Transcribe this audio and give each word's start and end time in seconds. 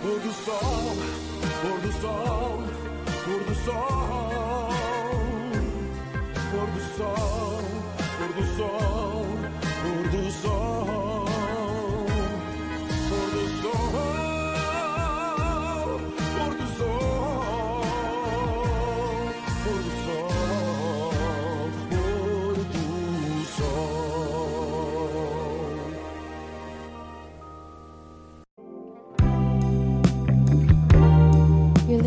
Pôr 0.00 0.18
do 0.20 0.32
sol, 0.32 0.96
pôr 1.60 1.78
do 1.80 1.92
sol, 2.00 2.62
pôr 3.24 3.40
do 3.48 3.54
sol, 3.64 4.70
pôr 6.50 6.66
do 6.74 6.80
sol, 6.96 7.62
pôr 8.16 8.30
do 8.36 8.44
sol, 8.56 8.97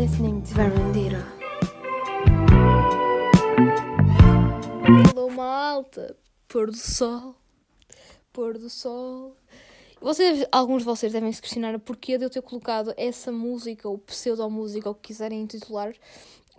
listening 0.02 0.40
to 0.40 0.52
Verandira. 0.54 1.24
Alô, 5.14 5.30
malta. 5.30 6.16
Pôr 6.48 6.72
do 6.72 6.76
sol. 6.76 7.36
Pôr 8.32 8.58
do 8.58 8.68
sol. 8.68 9.36
Vocês, 10.00 10.44
alguns 10.50 10.78
de 10.78 10.86
vocês 10.86 11.12
devem 11.12 11.30
se 11.30 11.40
questionar 11.40 11.78
porquê 11.78 12.18
de 12.18 12.24
eu 12.24 12.30
ter 12.30 12.42
colocado 12.42 12.92
essa 12.96 13.30
música, 13.30 13.88
ou 13.88 13.96
pseudo-música, 13.96 14.88
ou 14.88 14.92
o 14.92 14.96
que 14.96 15.06
quiserem 15.12 15.40
intitular, 15.40 15.92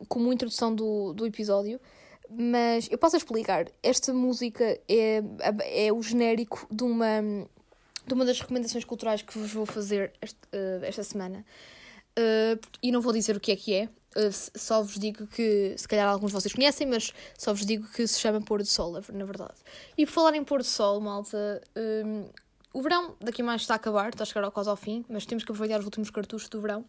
como 0.08 0.32
introdução 0.32 0.74
do, 0.74 1.12
do 1.12 1.26
episódio. 1.26 1.82
Mas 2.30 2.88
eu 2.90 2.98
posso 2.98 3.18
explicar. 3.18 3.68
Esta 3.84 4.14
música 4.14 4.80
é, 4.88 5.22
é 5.66 5.92
o 5.92 6.02
genérico 6.02 6.66
de 6.72 6.86
uma, 6.86 7.22
de 8.08 8.14
uma 8.14 8.24
das 8.24 8.40
recomendações 8.40 8.86
culturais 8.86 9.22
que 9.22 9.38
vos 9.38 9.52
vou 9.52 9.66
fazer 9.66 10.14
este- 10.22 10.40
eh, 10.54 10.80
esta 10.84 11.04
semana. 11.04 11.46
Uh, 12.18 12.60
e 12.82 12.92
não 12.92 13.02
vou 13.02 13.12
dizer 13.12 13.36
o 13.36 13.40
que 13.40 13.52
é 13.52 13.56
que 13.56 13.74
é, 13.74 13.86
uh, 13.86 14.32
só 14.56 14.82
vos 14.84 15.00
digo 15.00 15.26
que, 15.28 15.76
se 15.78 15.88
calhar 15.88 16.08
alguns 16.08 16.32
de 16.32 16.36
vocês 16.40 16.54
conhecem, 16.54 16.86
mas 16.86 17.12
só 17.38 17.54
vos 17.54 17.66
digo 17.66 17.88
que 17.90 18.06
se 18.08 18.20
chama 18.20 18.40
Pôr 18.42 18.60
do 18.60 18.68
Sol, 18.68 18.92
na 18.92 19.26
verdade. 19.26 19.56
E 19.98 20.06
por 20.06 20.12
falar 20.12 20.36
em 20.36 20.44
Pôr 20.44 20.60
do 20.60 20.66
Sol, 20.66 21.00
malta, 21.00 21.62
um, 21.76 22.26
o 22.74 22.82
verão 22.82 23.16
daqui 23.20 23.42
mais 23.42 23.62
está 23.62 23.74
a 23.74 23.78
acabar, 23.78 24.10
está 24.10 24.24
a 24.24 24.26
chegar 24.26 24.50
quase 24.52 24.70
ao 24.70 24.76
fim, 24.76 25.06
mas 25.10 25.26
temos 25.26 25.44
que 25.44 25.52
aproveitar 25.52 25.80
os 25.80 25.86
últimos 25.86 26.10
cartuchos 26.10 26.50
do 26.50 26.62
verão. 26.62 26.86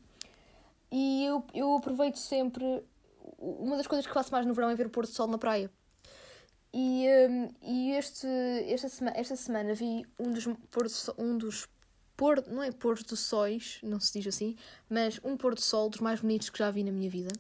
E 0.91 1.25
eu, 1.25 1.45
eu 1.53 1.75
aproveito 1.75 2.17
sempre. 2.17 2.83
Uma 3.39 3.77
das 3.77 3.87
coisas 3.87 4.07
que 4.07 4.13
faço 4.13 4.31
mais 4.31 4.47
no 4.47 4.55
verão 4.55 4.71
é 4.71 4.75
ver 4.75 4.87
o 4.87 4.91
pôr 4.91 5.05
do 5.05 5.13
sol 5.13 5.27
na 5.27 5.39
praia. 5.39 5.71
E, 6.73 7.07
um, 7.29 7.49
e 7.63 7.93
este, 7.93 8.27
esta, 8.67 8.89
sema, 8.89 9.13
esta 9.15 9.37
semana 9.37 9.75
vi 9.75 10.05
um 10.19 10.33
dos 10.33 10.45
pôr 10.71 10.87
um 11.19 11.37
dos 11.39 11.67
pôr, 12.17 12.43
não 12.47 12.63
é 12.63 12.71
pôr 12.71 13.03
do 13.03 13.17
sóis, 13.17 13.79
não 13.83 14.01
se 14.01 14.19
diz 14.19 14.35
assim, 14.35 14.57
mas 14.89 15.21
um 15.25 15.37
pôr 15.37 15.55
do 15.55 15.61
sol 15.61 15.89
dos 15.89 16.01
mais 16.01 16.21
bonitos 16.21 16.51
que 16.51 16.59
já 16.59 16.71
vi 16.71 16.83
na 16.85 16.93
minha 16.93 17.11
vida. 17.11 17.31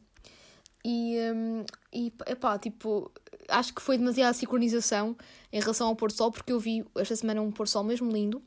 E, 0.84 1.16
um, 1.34 1.64
e 1.92 2.12
epá, 2.26 2.58
tipo, 2.58 3.10
acho 3.48 3.74
que 3.74 3.80
foi 3.80 3.96
demasiada 3.96 4.34
sincronização 4.34 5.16
em 5.52 5.60
relação 5.60 5.88
ao 5.88 5.96
pôr 5.96 6.08
do 6.08 6.14
sol, 6.14 6.30
porque 6.30 6.52
eu 6.52 6.60
vi 6.60 6.84
esta 6.96 7.16
semana 7.16 7.40
um 7.40 7.50
pôr 7.50 7.64
do 7.64 7.70
sol 7.70 7.84
mesmo 7.84 8.10
lindo. 8.10 8.42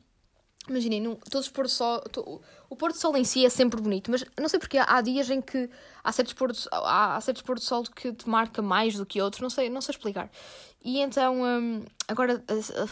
Imaginem, 0.68 1.14
todos 1.30 1.46
os 1.46 1.52
pôr 1.52 1.64
do 1.64 1.68
sol, 1.70 2.00
to- 2.12 2.40
o 2.68 2.76
pôr 2.76 2.92
do 2.92 2.98
sol 2.98 3.16
em 3.16 3.24
si 3.24 3.44
é 3.44 3.48
sempre 3.48 3.80
bonito, 3.80 4.10
mas 4.10 4.24
não 4.38 4.48
sei 4.48 4.58
porque 4.58 4.76
há, 4.78 4.84
há 4.84 5.00
dias 5.00 5.28
em 5.30 5.40
que 5.40 5.68
há 6.04 6.12
certos 6.12 6.34
pôr 6.34 6.52
do, 6.52 6.58
há, 6.72 7.16
há 7.16 7.20
certos 7.20 7.42
pôr 7.42 7.56
do 7.56 7.62
sol 7.62 7.82
que 7.84 8.12
te 8.12 8.28
marca 8.28 8.60
mais 8.60 8.94
do 8.94 9.06
que 9.06 9.20
outros, 9.20 9.40
não 9.40 9.50
sei, 9.50 9.70
não 9.70 9.80
sei 9.80 9.92
explicar. 9.92 10.30
E 10.84 11.00
então, 11.00 11.42
hum, 11.42 11.82
agora 12.06 12.42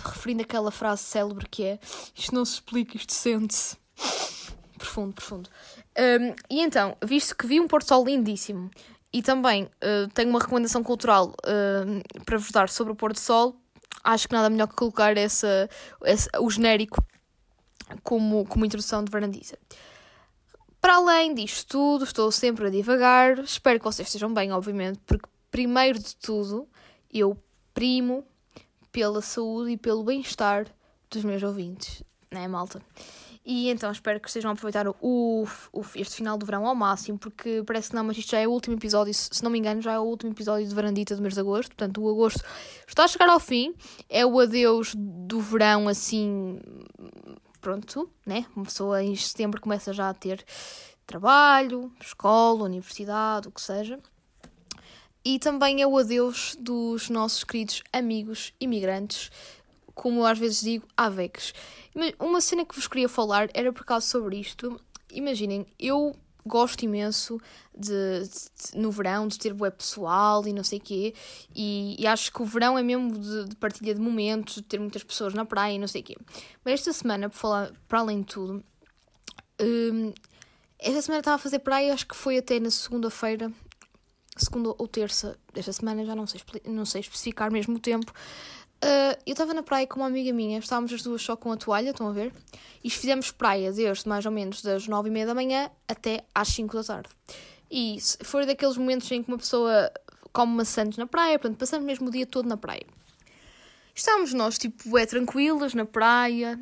referindo 0.04 0.42
aquela 0.42 0.70
frase 0.70 1.02
célebre 1.02 1.46
que 1.48 1.62
é 1.64 1.78
isto 2.16 2.34
não 2.34 2.44
se 2.44 2.54
explica, 2.54 2.96
isto 2.96 3.12
sente-se. 3.12 3.76
Profundo, 4.78 5.14
profundo. 5.14 5.48
Hum, 5.98 6.34
e 6.50 6.60
então, 6.60 6.96
visto 7.04 7.36
que 7.36 7.46
vi 7.46 7.60
um 7.60 7.66
pôr 7.68 7.82
do 7.82 7.86
sol 7.88 8.04
lindíssimo 8.04 8.70
e 9.12 9.22
também 9.22 9.64
uh, 9.64 10.08
tenho 10.14 10.28
uma 10.30 10.38
recomendação 10.40 10.82
cultural 10.82 11.34
hum, 11.46 12.00
para 12.24 12.36
vos 12.38 12.50
dar 12.50 12.68
sobre 12.68 12.92
o 12.92 12.96
pôr 12.96 13.12
do 13.12 13.18
sol, 13.18 13.56
acho 14.04 14.28
que 14.28 14.34
nada 14.34 14.50
melhor 14.50 14.68
que 14.68 14.74
colocar 14.76 15.16
essa, 15.16 15.68
essa- 16.04 16.28
o 16.40 16.50
genérico 16.50 17.02
como, 18.02 18.44
como 18.46 18.64
introdução 18.64 19.02
de 19.04 19.10
Varandiza. 19.10 19.58
Para 20.80 20.96
além 20.96 21.34
disto 21.34 21.66
tudo, 21.68 22.04
estou 22.04 22.30
sempre 22.30 22.66
a 22.66 22.70
divagar. 22.70 23.38
Espero 23.40 23.78
que 23.78 23.84
vocês 23.84 24.06
estejam 24.08 24.32
bem, 24.32 24.52
obviamente, 24.52 25.00
porque, 25.06 25.28
primeiro 25.50 25.98
de 25.98 26.14
tudo, 26.16 26.68
eu 27.12 27.36
primo 27.74 28.24
pela 28.92 29.20
saúde 29.20 29.72
e 29.72 29.76
pelo 29.76 30.04
bem-estar 30.04 30.66
dos 31.10 31.24
meus 31.24 31.42
ouvintes, 31.42 32.02
não 32.30 32.40
é, 32.40 32.48
malta? 32.48 32.80
E 33.44 33.68
então 33.70 33.92
espero 33.92 34.18
que 34.18 34.26
estejam 34.26 34.50
a 34.50 34.54
aproveitar 34.54 34.88
o, 34.88 34.94
o- 35.00 35.84
este 35.94 36.16
final 36.16 36.36
do 36.36 36.44
verão 36.44 36.66
ao 36.66 36.74
máximo, 36.74 37.16
porque 37.16 37.62
parece 37.64 37.90
que 37.90 37.94
não, 37.94 38.02
mas 38.02 38.18
isto 38.18 38.30
já 38.32 38.40
é 38.40 38.46
o 38.48 38.50
último 38.50 38.74
episódio, 38.74 39.14
se 39.14 39.42
não 39.44 39.50
me 39.52 39.58
engano, 39.58 39.80
já 39.80 39.92
é 39.92 39.98
o 40.00 40.02
último 40.02 40.32
episódio 40.32 40.66
de 40.66 40.74
Varandita 40.74 41.14
do 41.14 41.22
mês 41.22 41.34
de 41.34 41.40
agosto. 41.40 41.68
Portanto, 41.68 42.02
o 42.02 42.10
agosto 42.10 42.42
está 42.88 43.04
a 43.04 43.08
chegar 43.08 43.28
ao 43.28 43.38
fim, 43.38 43.72
é 44.08 44.26
o 44.26 44.40
adeus 44.40 44.94
do 44.96 45.40
verão 45.40 45.86
assim 45.86 46.58
pronto, 47.66 48.08
né? 48.24 48.46
Uma 48.54 48.64
pessoa 48.64 49.02
em 49.02 49.16
setembro 49.16 49.60
começa 49.60 49.92
já 49.92 50.08
a 50.08 50.14
ter 50.14 50.44
trabalho, 51.04 51.92
escola, 52.00 52.62
universidade, 52.62 53.48
o 53.48 53.50
que 53.50 53.60
seja. 53.60 53.98
E 55.24 55.40
também 55.40 55.82
é 55.82 55.86
o 55.86 55.98
adeus 55.98 56.56
dos 56.60 57.10
nossos 57.10 57.42
queridos 57.42 57.82
amigos 57.92 58.54
imigrantes, 58.60 59.32
como 59.96 60.24
às 60.24 60.38
vezes 60.38 60.60
digo. 60.60 60.86
Mas 61.92 62.12
Uma 62.20 62.40
cena 62.40 62.64
que 62.64 62.76
vos 62.76 62.86
queria 62.86 63.08
falar 63.08 63.48
era 63.52 63.72
por 63.72 63.84
causa 63.84 64.06
sobre 64.06 64.38
isto. 64.38 64.80
Imaginem, 65.10 65.66
eu 65.76 66.14
gosto 66.46 66.82
imenso 66.84 67.38
de, 67.76 67.90
de- 68.22 68.78
no 68.78 68.90
verão 68.90 69.26
de 69.28 69.38
ter 69.38 69.52
bué 69.52 69.70
pessoal 69.70 70.46
e 70.46 70.52
não 70.52 70.64
sei 70.64 70.78
o 70.78 70.82
quê 70.82 71.14
e, 71.54 71.96
e 71.98 72.06
acho 72.06 72.32
que 72.32 72.42
o 72.42 72.44
verão 72.44 72.78
é 72.78 72.82
mesmo 72.82 73.18
de, 73.18 73.48
de 73.48 73.56
partilha 73.56 73.94
de 73.94 74.00
momentos, 74.00 74.56
de 74.56 74.62
ter 74.62 74.78
muitas 74.80 75.02
pessoas 75.02 75.34
na 75.34 75.44
praia 75.44 75.74
e 75.74 75.78
não 75.78 75.88
sei 75.88 76.00
o 76.00 76.04
quê. 76.04 76.16
Mas 76.64 76.74
esta 76.74 76.92
semana, 76.92 77.28
por 77.28 77.36
falar, 77.36 77.72
para 77.88 78.00
além 78.00 78.20
de 78.20 78.26
tudo, 78.26 78.64
hum, 79.60 80.12
esta 80.78 81.02
semana 81.02 81.20
estava 81.20 81.36
a 81.36 81.38
fazer 81.38 81.58
praia, 81.60 81.92
acho 81.92 82.06
que 82.06 82.16
foi 82.16 82.38
até 82.38 82.60
na 82.60 82.70
segunda-feira, 82.70 83.50
segunda 84.36 84.70
ou 84.76 84.86
terça 84.86 85.38
desta 85.52 85.72
semana, 85.72 86.04
já 86.04 86.14
não 86.14 86.26
sei, 86.26 86.40
não 86.66 86.84
sei 86.84 87.00
especificar 87.00 87.50
mesmo 87.50 87.76
o 87.76 87.80
tempo. 87.80 88.12
Ah, 88.82 89.16
eu 89.26 89.32
estava 89.32 89.54
na 89.54 89.62
praia 89.62 89.86
com 89.86 90.00
uma 90.00 90.06
amiga 90.06 90.32
minha, 90.32 90.58
estávamos 90.58 90.92
as 90.92 91.02
duas 91.02 91.22
só 91.22 91.36
com 91.36 91.50
a 91.52 91.56
toalha, 91.56 91.90
estão 91.90 92.08
a 92.08 92.12
ver? 92.12 92.32
E 92.84 92.90
fizemos 92.90 93.30
praia 93.30 93.72
desde 93.72 94.08
mais 94.08 94.24
ou 94.26 94.32
menos 94.32 94.62
das 94.62 94.86
nove 94.86 95.08
e 95.08 95.12
meia 95.12 95.26
da 95.26 95.34
manhã 95.34 95.70
até 95.88 96.24
às 96.34 96.48
cinco 96.48 96.76
da 96.76 96.84
tarde. 96.84 97.08
E 97.70 97.98
foi 98.22 98.46
daqueles 98.46 98.76
momentos 98.76 99.10
em 99.10 99.22
que 99.22 99.28
uma 99.28 99.38
pessoa 99.38 99.90
come 100.32 100.54
maçãs 100.54 100.96
na 100.96 101.06
praia, 101.06 101.38
portanto, 101.38 101.58
passamos 101.58 101.86
mesmo 101.86 102.08
o 102.08 102.10
dia 102.10 102.26
todo 102.26 102.48
na 102.48 102.56
praia. 102.56 102.86
Estávamos 103.94 104.34
nós, 104.34 104.58
tipo, 104.58 104.96
é 104.98 105.06
tranquilas 105.06 105.72
na 105.72 105.86
praia, 105.86 106.60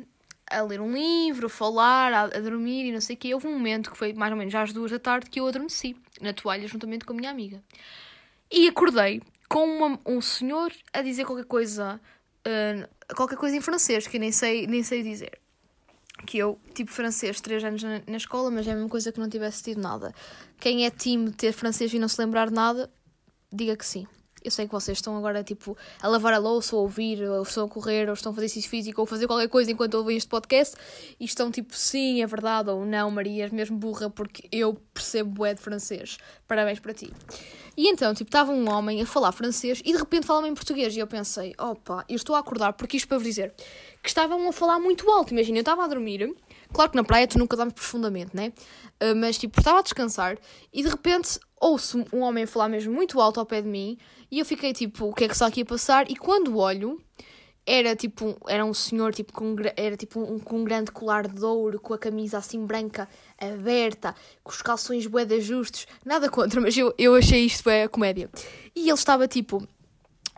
a 0.49 0.61
ler 0.61 0.79
um 0.79 0.93
livro, 0.93 1.47
a 1.47 1.49
falar, 1.49 2.13
a, 2.13 2.23
a 2.23 2.39
dormir 2.39 2.85
e 2.85 2.91
não 2.93 3.01
sei 3.01 3.15
o 3.15 3.19
quê. 3.19 3.33
Houve 3.33 3.47
um 3.47 3.53
momento 3.53 3.91
que 3.91 3.97
foi 3.97 4.13
mais 4.13 4.31
ou 4.31 4.37
menos 4.37 4.55
às 4.55 4.71
duas 4.71 4.89
da 4.89 4.99
tarde 4.99 5.29
que 5.29 5.39
eu 5.39 5.47
adormeci 5.47 5.97
na 6.21 6.31
toalha 6.33 6.67
juntamente 6.67 7.03
com 7.03 7.11
a 7.11 7.15
minha 7.15 7.29
amiga. 7.29 7.61
E 8.49 8.67
acordei 8.67 9.21
com 9.49 9.65
uma- 9.65 9.99
um 10.05 10.21
senhor 10.21 10.71
a 10.93 11.01
dizer 11.01 11.25
qualquer 11.25 11.45
coisa, 11.45 11.99
ah, 12.45 12.89
qualquer 13.15 13.37
coisa 13.37 13.55
em 13.55 13.61
francês, 13.61 14.07
que 14.07 14.17
eu 14.17 14.21
nem 14.21 14.31
sei, 14.31 14.67
nem 14.67 14.83
sei 14.83 15.03
dizer. 15.03 15.39
Que 16.25 16.37
eu, 16.37 16.59
tipo, 16.73 16.91
francês, 16.91 17.39
três 17.41 17.63
anos 17.63 17.83
na, 17.83 18.01
na 18.07 18.17
escola, 18.17 18.49
mas 18.49 18.65
é 18.67 18.71
a 18.71 18.75
mesma 18.75 18.89
coisa 18.89 19.11
que 19.11 19.19
não 19.19 19.29
tivesse 19.29 19.63
tido 19.63 19.81
nada. 19.81 20.13
Quem 20.59 20.85
é 20.85 20.89
time 20.89 21.31
ter 21.31 21.51
francês 21.51 21.93
e 21.93 21.99
não 21.99 22.07
se 22.07 22.19
lembrar 22.19 22.47
de 22.47 22.53
nada, 22.53 22.89
diga 23.51 23.75
que 23.75 23.85
sim. 23.85 24.07
Eu 24.43 24.51
sei 24.51 24.67
que 24.67 24.71
vocês 24.71 24.99
estão 24.99 25.17
agora, 25.17 25.43
tipo, 25.43 25.75
a 25.99 26.07
lavar 26.07 26.33
a 26.33 26.37
louça, 26.37 26.75
ou 26.75 26.81
a 26.81 26.83
ouvir, 26.83 27.19
ou 27.27 27.41
estão 27.41 27.65
a 27.65 27.67
correr, 27.67 28.07
ou 28.07 28.13
estão 28.13 28.31
a 28.31 28.35
fazer 28.35 28.45
exercício 28.45 28.69
físico, 28.69 29.01
ou 29.01 29.07
fazer 29.07 29.25
qualquer 29.25 29.49
coisa 29.49 29.71
enquanto 29.71 29.95
ouvem 29.95 30.15
este 30.15 30.29
podcast, 30.29 30.75
e 31.19 31.25
estão 31.25 31.49
tipo, 31.51 31.75
sim, 31.75 32.21
é 32.21 32.27
verdade, 32.27 32.69
ou 32.69 32.85
não, 32.85 33.09
Maria, 33.09 33.45
és 33.45 33.51
mesmo 33.51 33.75
burra, 33.75 34.07
porque 34.07 34.47
eu 34.51 34.75
percebo 34.93 35.31
bué 35.31 35.55
de 35.55 35.61
francês. 35.61 36.17
Parabéns 36.47 36.79
para 36.79 36.93
ti. 36.93 37.11
E 37.77 37.89
então, 37.89 38.13
tipo, 38.13 38.29
estava 38.29 38.51
um 38.51 38.69
homem 38.69 39.01
a 39.01 39.05
falar 39.05 39.31
francês, 39.31 39.81
e 39.83 39.91
de 39.91 39.97
repente 39.97 40.25
fala-me 40.25 40.49
em 40.49 40.53
português, 40.53 40.95
e 40.95 40.99
eu 40.99 41.07
pensei, 41.07 41.53
opa, 41.59 42.05
eu 42.07 42.15
estou 42.15 42.35
a 42.35 42.39
acordar, 42.39 42.73
porque 42.73 42.97
isto 42.97 43.07
para 43.07 43.17
vos 43.17 43.27
dizer, 43.27 43.53
que 44.01 44.09
estavam 44.09 44.47
a 44.47 44.53
falar 44.53 44.79
muito 44.79 45.09
alto, 45.09 45.33
imagina, 45.33 45.57
eu 45.57 45.61
estava 45.61 45.83
a 45.83 45.87
dormir, 45.87 46.33
claro 46.71 46.91
que 46.91 46.97
na 46.97 47.03
praia 47.03 47.27
tu 47.27 47.37
nunca 47.37 47.55
dormes 47.57 47.73
profundamente, 47.73 48.35
né? 48.35 48.53
Uh, 49.01 49.15
mas 49.15 49.37
tipo, 49.37 49.59
estava 49.59 49.79
a 49.79 49.81
descansar 49.81 50.37
e 50.71 50.81
de 50.81 50.87
repente 50.87 51.37
ouço 51.59 52.05
um 52.13 52.21
homem 52.21 52.45
falar 52.45 52.69
mesmo 52.69 52.93
muito 52.93 53.19
alto 53.19 53.41
ao 53.41 53.45
pé 53.45 53.61
de 53.61 53.67
mim 53.67 53.97
e 54.31 54.39
eu 54.39 54.45
fiquei 54.45 54.71
tipo, 54.71 55.07
o 55.07 55.13
que 55.13 55.25
é 55.25 55.27
que 55.27 55.33
está 55.33 55.47
aqui 55.47 55.61
a 55.61 55.65
passar? 55.65 56.09
E 56.09 56.15
quando 56.15 56.57
olho, 56.57 57.01
era 57.65 57.95
tipo, 57.95 58.37
era 58.47 58.63
um 58.63 58.73
senhor 58.73 59.13
tipo, 59.13 59.33
com, 59.33 59.55
era, 59.75 59.97
tipo 59.97 60.19
um, 60.19 60.39
com 60.39 60.57
um 60.57 60.63
grande 60.63 60.91
colar 60.91 61.27
de 61.27 61.43
ouro, 61.43 61.79
com 61.79 61.93
a 61.93 61.97
camisa 61.97 62.37
assim 62.37 62.65
branca 62.65 63.09
aberta, 63.39 64.15
com 64.43 64.51
os 64.51 64.61
calções 64.61 65.07
bué 65.07 65.25
de 65.25 65.35
ajustes, 65.35 65.87
nada 66.05 66.29
contra, 66.29 66.61
mas 66.61 66.77
eu, 66.77 66.93
eu 66.97 67.15
achei 67.15 67.45
isto 67.45 67.69
é 67.69 67.87
comédia. 67.87 68.29
E 68.75 68.81
ele 68.81 68.93
estava 68.93 69.27
tipo 69.27 69.67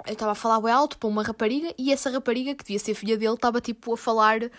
eu 0.06 0.14
estava 0.14 0.32
a 0.32 0.36
falar 0.36 0.62
bem 0.62 0.72
alto 0.72 0.98
para 0.98 1.10
uma 1.10 1.24
rapariga 1.24 1.74
e 1.78 1.92
essa 1.92 2.10
rapariga, 2.10 2.54
que 2.54 2.64
devia 2.64 2.80
ser 2.80 2.94
filha 2.94 3.18
dele, 3.18 3.34
estava 3.34 3.60
tipo 3.60 3.94
a 3.94 3.98
falar 3.98 4.44
uh, 4.44 4.50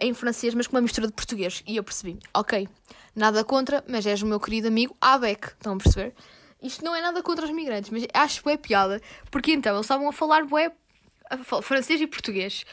em 0.00 0.12
francês, 0.12 0.54
mas 0.54 0.66
com 0.66 0.76
uma 0.76 0.82
mistura 0.82 1.06
de 1.06 1.12
português. 1.12 1.62
E 1.66 1.76
eu 1.76 1.82
percebi, 1.82 2.18
ok, 2.32 2.68
nada 3.14 3.42
contra, 3.42 3.82
mas 3.88 4.06
és 4.06 4.22
o 4.22 4.26
meu 4.26 4.38
querido 4.38 4.68
amigo 4.68 4.94
Abec, 5.00 5.48
estão 5.48 5.74
a 5.74 5.76
perceber? 5.78 6.14
Isto 6.62 6.84
não 6.84 6.94
é 6.94 7.00
nada 7.00 7.22
contra 7.22 7.44
os 7.44 7.50
migrantes, 7.50 7.90
mas 7.90 8.06
acho 8.12 8.42
que 8.42 8.50
é 8.50 8.56
piada, 8.56 9.00
porque 9.30 9.52
então 9.52 9.74
eles 9.74 9.84
estavam 9.84 10.08
a 10.08 10.12
falar 10.12 10.44
bué, 10.44 10.70
falar 10.70 10.83
francês 11.62 12.00
e 12.00 12.06
português. 12.06 12.64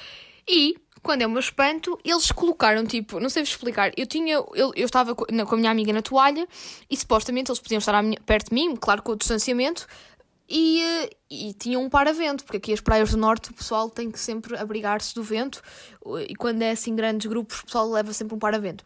E, 0.47 0.75
quando 1.01 1.21
é 1.21 1.27
o 1.27 1.29
meu 1.29 1.39
espanto, 1.39 1.97
eles 2.03 2.31
colocaram 2.31 2.85
tipo, 2.85 3.19
não 3.19 3.29
sei 3.29 3.43
vos 3.43 3.51
explicar, 3.51 3.91
eu 3.97 4.05
tinha, 4.05 4.33
eu, 4.35 4.71
eu 4.75 4.85
estava 4.85 5.15
co- 5.15 5.25
na- 5.31 5.45
com 5.45 5.55
a 5.55 5.57
minha 5.57 5.71
amiga 5.71 5.91
na 5.93 6.01
toalha 6.01 6.47
e 6.89 6.95
supostamente 6.97 7.49
eles 7.51 7.59
podiam 7.59 7.79
estar 7.79 8.01
minha- 8.03 8.19
perto 8.25 8.49
de 8.49 8.55
mim, 8.55 8.75
claro 8.75 9.01
com 9.01 9.11
o 9.13 9.15
distanciamento, 9.15 9.87
e, 10.47 10.81
eh, 10.81 11.09
e 11.29 11.53
tinham 11.53 11.81
um 11.81 11.89
paravento, 11.89 12.43
porque 12.43 12.57
aqui 12.57 12.73
as 12.73 12.81
praias 12.81 13.11
do 13.11 13.17
norte 13.17 13.51
o 13.51 13.53
pessoal 13.53 13.89
tem 13.89 14.11
que 14.11 14.19
sempre 14.19 14.57
abrigar-se 14.57 15.15
do 15.15 15.23
vento 15.23 15.61
e 16.27 16.35
quando 16.35 16.61
é 16.61 16.71
assim 16.71 16.93
grandes 16.93 17.25
grupos 17.27 17.59
o 17.61 17.65
pessoal 17.65 17.89
leva 17.89 18.11
sempre 18.11 18.35
um 18.35 18.39
paravento. 18.39 18.85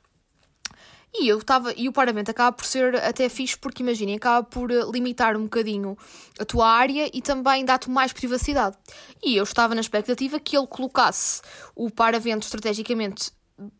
E 1.17 1.29
eu 1.29 1.37
estava, 1.37 1.73
e 1.77 1.87
o 1.87 1.93
paravento 1.93 2.29
acaba 2.29 2.51
por 2.51 2.65
ser 2.65 2.95
até 2.97 3.29
fixe 3.29 3.57
porque 3.57 3.81
imaginem, 3.81 4.15
acaba 4.15 4.45
por 4.45 4.69
eh, 4.69 4.83
limitar 4.91 5.37
um 5.37 5.43
bocadinho 5.43 5.97
a 6.37 6.43
tua 6.43 6.67
área 6.67 7.09
e 7.13 7.21
também 7.21 7.63
dá-te 7.63 7.89
mais 7.89 8.11
privacidade. 8.11 8.75
E 9.23 9.37
eu 9.37 9.43
estava 9.43 9.73
na 9.73 9.81
expectativa 9.81 10.39
que 10.39 10.57
ele 10.57 10.67
colocasse 10.67 11.41
o 11.73 11.89
paravento 11.89 12.43
estrategicamente 12.43 13.31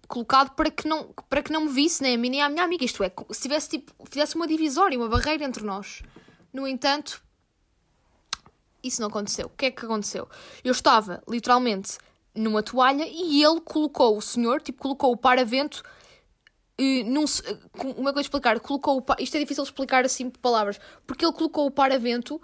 colocado 0.08 0.52
para 0.52 0.72
que 0.72 0.88
não, 0.88 1.14
para 1.30 1.44
que 1.44 1.52
não 1.52 1.66
me 1.66 1.72
visse, 1.72 2.02
nem 2.02 2.16
a 2.16 2.18
mim 2.18 2.30
nem 2.30 2.42
à 2.42 2.48
minha 2.48 2.64
amiga. 2.64 2.86
Isto 2.86 3.04
é, 3.04 3.12
se 3.32 3.42
tivesse 3.42 3.70
tipo, 3.70 3.92
fizesse 4.10 4.36
uma 4.36 4.48
divisória, 4.48 4.98
uma 4.98 5.10
barreira 5.10 5.44
entre 5.44 5.64
nós. 5.64 6.02
No 6.54 6.66
entanto, 6.66 7.22
isso 8.82 9.02
não 9.02 9.10
aconteceu. 9.10 9.48
O 9.48 9.58
que 9.58 9.66
é 9.66 9.72
que 9.72 9.86
aconteceu? 9.86 10.28
Eu 10.64 10.72
estava 10.72 11.22
literalmente 11.28 11.98
numa 12.34 12.64
toalha 12.64 13.06
e 13.08 13.44
ele 13.44 13.62
colocou 13.62 14.18
o 14.18 14.22
senhor, 14.22 14.62
tipo, 14.62 14.80
colocou 14.80 15.12
o 15.12 15.18
paravento 15.18 15.84
eh, 16.78 17.02
eh, 17.02 17.58
com- 17.78 17.94
como 17.94 18.10
é 18.10 18.12
que 18.12 18.18
eu 18.18 18.22
explicar? 18.22 18.60
Colocou 18.60 18.98
o 19.00 19.22
Isto 19.22 19.38
é 19.38 19.40
difícil 19.40 19.64
explicar 19.64 20.06
assim 20.06 20.30
por 20.30 20.40
palavras, 20.40 20.80
porque 21.06 21.26
ele 21.26 21.34
colocou 21.34 21.66
o 21.66 21.72
paravento 21.72 22.42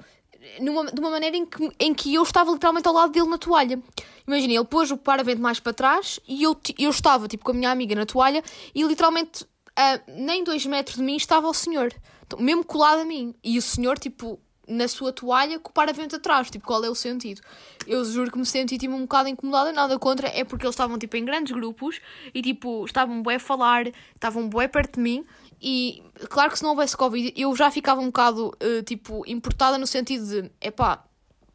numa, 0.60 0.86
de 0.92 1.00
uma 1.00 1.10
maneira 1.10 1.38
em 1.38 1.46
que, 1.46 1.70
em 1.80 1.94
que 1.94 2.14
eu 2.14 2.24
estava 2.24 2.52
literalmente 2.52 2.88
ao 2.88 2.94
lado 2.94 3.12
dele 3.12 3.28
na 3.28 3.38
toalha. 3.38 3.82
Imagina, 4.28 4.54
ele 4.54 4.66
pôs 4.66 4.92
o 4.92 4.98
paravento 4.98 5.42
mais 5.42 5.60
para 5.60 5.74
trás 5.74 6.20
e 6.28 6.44
eu, 6.44 6.56
eu 6.78 6.90
estava 6.90 7.28
tipo 7.28 7.44
com 7.44 7.52
a 7.52 7.54
minha 7.54 7.72
amiga 7.72 7.96
na 7.96 8.06
toalha 8.06 8.44
e 8.74 8.84
literalmente 8.84 9.46
a 9.76 10.00
nem 10.08 10.44
dois 10.44 10.66
metros 10.66 10.98
de 10.98 11.04
mim 11.04 11.16
estava 11.16 11.48
o 11.48 11.54
senhor, 11.54 11.94
mesmo 12.40 12.64
colado 12.64 13.02
a 13.02 13.06
mim. 13.06 13.34
E 13.44 13.58
o 13.58 13.62
senhor, 13.62 13.98
tipo, 13.98 14.40
na 14.68 14.88
sua 14.88 15.12
toalha 15.12 15.60
com 15.60 15.70
o 15.70 15.74
paravento 15.74 16.16
atrás. 16.16 16.50
Tipo, 16.50 16.66
qual 16.66 16.84
é 16.84 16.90
o 16.90 16.96
sentido? 16.96 17.42
Eu 17.88 18.04
juro 18.06 18.32
que 18.32 18.38
me 18.38 18.46
senti 18.46 18.78
tipo, 18.78 18.94
um 18.94 19.02
bocado 19.02 19.30
incomodada, 19.30 19.72
nada 19.72 19.98
contra, 19.98 20.28
é 20.28 20.44
porque 20.44 20.66
eles 20.66 20.76
estavam 20.76 20.98
tipo 20.98 21.18
em 21.18 21.26
grandes 21.26 21.52
grupos 21.52 22.00
e 22.34 22.42
tipo, 22.42 22.86
estavam 22.86 23.22
bué 23.22 23.36
a 23.36 23.40
falar, 23.40 23.88
estavam 24.16 24.48
bué 24.48 24.68
perto 24.68 24.96
de 24.96 25.02
mim. 25.02 25.26
E 25.62 26.04
claro 26.30 26.52
que 26.52 26.58
se 26.58 26.64
não 26.64 26.72
houvesse 26.72 26.98
Covid, 26.98 27.34
eu 27.36 27.56
já 27.56 27.70
ficava 27.70 28.02
um 28.02 28.08
bocado 28.08 28.52
eh, 28.60 28.82
tipo 28.82 29.24
importada 29.28 29.78
no 29.78 29.86
sentido 29.86 30.26
de 30.26 30.52
epá, 30.60 31.04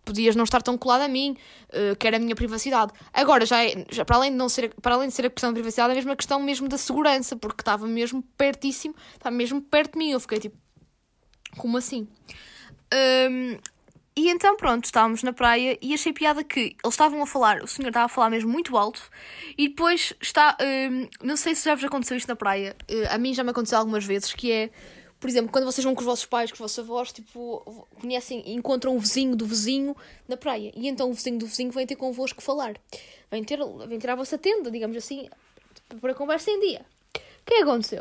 podias 0.05 0.37
não 0.37 0.45
estar 0.45 0.63
tão 0.63 0.79
colado 0.79 1.03
a 1.03 1.09
mim, 1.09 1.37
eh, 1.71 1.97
que 1.97 2.07
era 2.07 2.17
a 2.17 2.21
minha 2.21 2.37
privacidade. 2.37 2.93
Agora, 3.13 3.45
já, 3.45 3.65
é, 3.65 3.85
já 3.91 4.05
para, 4.05 4.17
além 4.17 4.31
de 4.31 4.37
não 4.37 4.49
ser, 4.49 4.73
para 4.81 4.95
além 4.95 5.09
de 5.09 5.15
ser 5.15 5.27
a 5.27 5.31
questão 5.31 5.51
de 5.51 5.55
privacidade, 5.55 5.93
é 5.93 5.97
mesmo 5.97 6.13
a 6.13 6.17
questão 6.17 6.41
mesmo 6.41 6.69
da 6.69 6.79
segurança, 6.79 7.35
porque 7.35 7.63
estava 7.63 7.87
mesmo 7.87 8.23
pertíssimo, 8.37 8.95
estava 9.15 9.35
mesmo 9.35 9.61
perto 9.61 9.95
de 9.95 9.99
mim. 9.99 10.13
Eu 10.13 10.21
fiquei 10.21 10.39
tipo, 10.39 10.57
como 11.57 11.77
assim? 11.77 12.07
Hum, 12.93 13.59
e 14.19 14.31
então, 14.31 14.57
pronto, 14.57 14.87
estávamos 14.87 15.23
na 15.23 15.33
praia 15.33 15.79
e 15.83 15.93
achei 15.93 16.11
piada 16.11 16.43
que 16.43 16.61
eles 16.61 16.95
estavam 16.95 17.23
a 17.23 17.27
falar, 17.27 17.63
o 17.63 17.67
senhor 17.67 17.89
estava 17.89 18.07
a 18.07 18.09
falar 18.09 18.31
mesmo 18.31 18.51
muito 18.51 18.75
alto, 18.75 19.11
e 19.59 19.69
depois 19.69 20.15
está. 20.23 20.57
não 21.23 21.37
sei 21.37 21.55
se 21.55 21.67
já 21.67 21.75
vos 21.75 21.85
aconteceu 21.85 22.17
isto 22.17 22.27
na 22.27 22.35
praia, 22.35 22.75
eh, 22.89 23.07
a 23.09 23.19
mim 23.19 23.35
já 23.35 23.45
me 23.45 23.51
aconteceu 23.51 23.79
algumas 23.79 24.05
vezes, 24.07 24.33
que 24.33 24.51
é. 24.51 24.71
Por 25.21 25.29
exemplo, 25.29 25.51
quando 25.51 25.65
vocês 25.65 25.85
vão 25.85 25.95
com 25.95 26.01
os 26.01 26.07
vossos 26.07 26.27
pais, 26.27 26.51
com 26.51 26.55
os 26.55 26.61
vossos 26.61 26.79
avós, 26.79 27.13
tipo, 27.13 27.87
conhecem, 28.01 28.43
encontram 28.55 28.95
o 28.95 28.99
vizinho 28.99 29.35
do 29.35 29.47
vizinho 29.47 29.97
na 30.29 30.37
praia. 30.37 30.71
E 30.77 30.89
então 30.89 31.11
o 31.11 31.15
vizinho 31.15 31.39
do 31.39 31.47
vizinho 31.47 31.71
vem 31.71 31.87
ter 31.87 31.97
convosco 31.97 32.43
falar. 32.43 32.75
Vem 33.31 33.43
ter, 33.43 33.59
vem 33.89 33.99
ter 33.99 34.11
a 34.11 34.15
vossa 34.15 34.37
tenda, 34.37 34.71
digamos 34.71 34.97
assim, 34.97 35.29
para 36.01 36.15
conversa 36.15 36.51
em 36.51 36.61
dia. 36.61 36.85
O 37.15 37.47
que 37.47 37.55
é 37.55 37.57
que 37.57 37.63
aconteceu? 37.63 38.01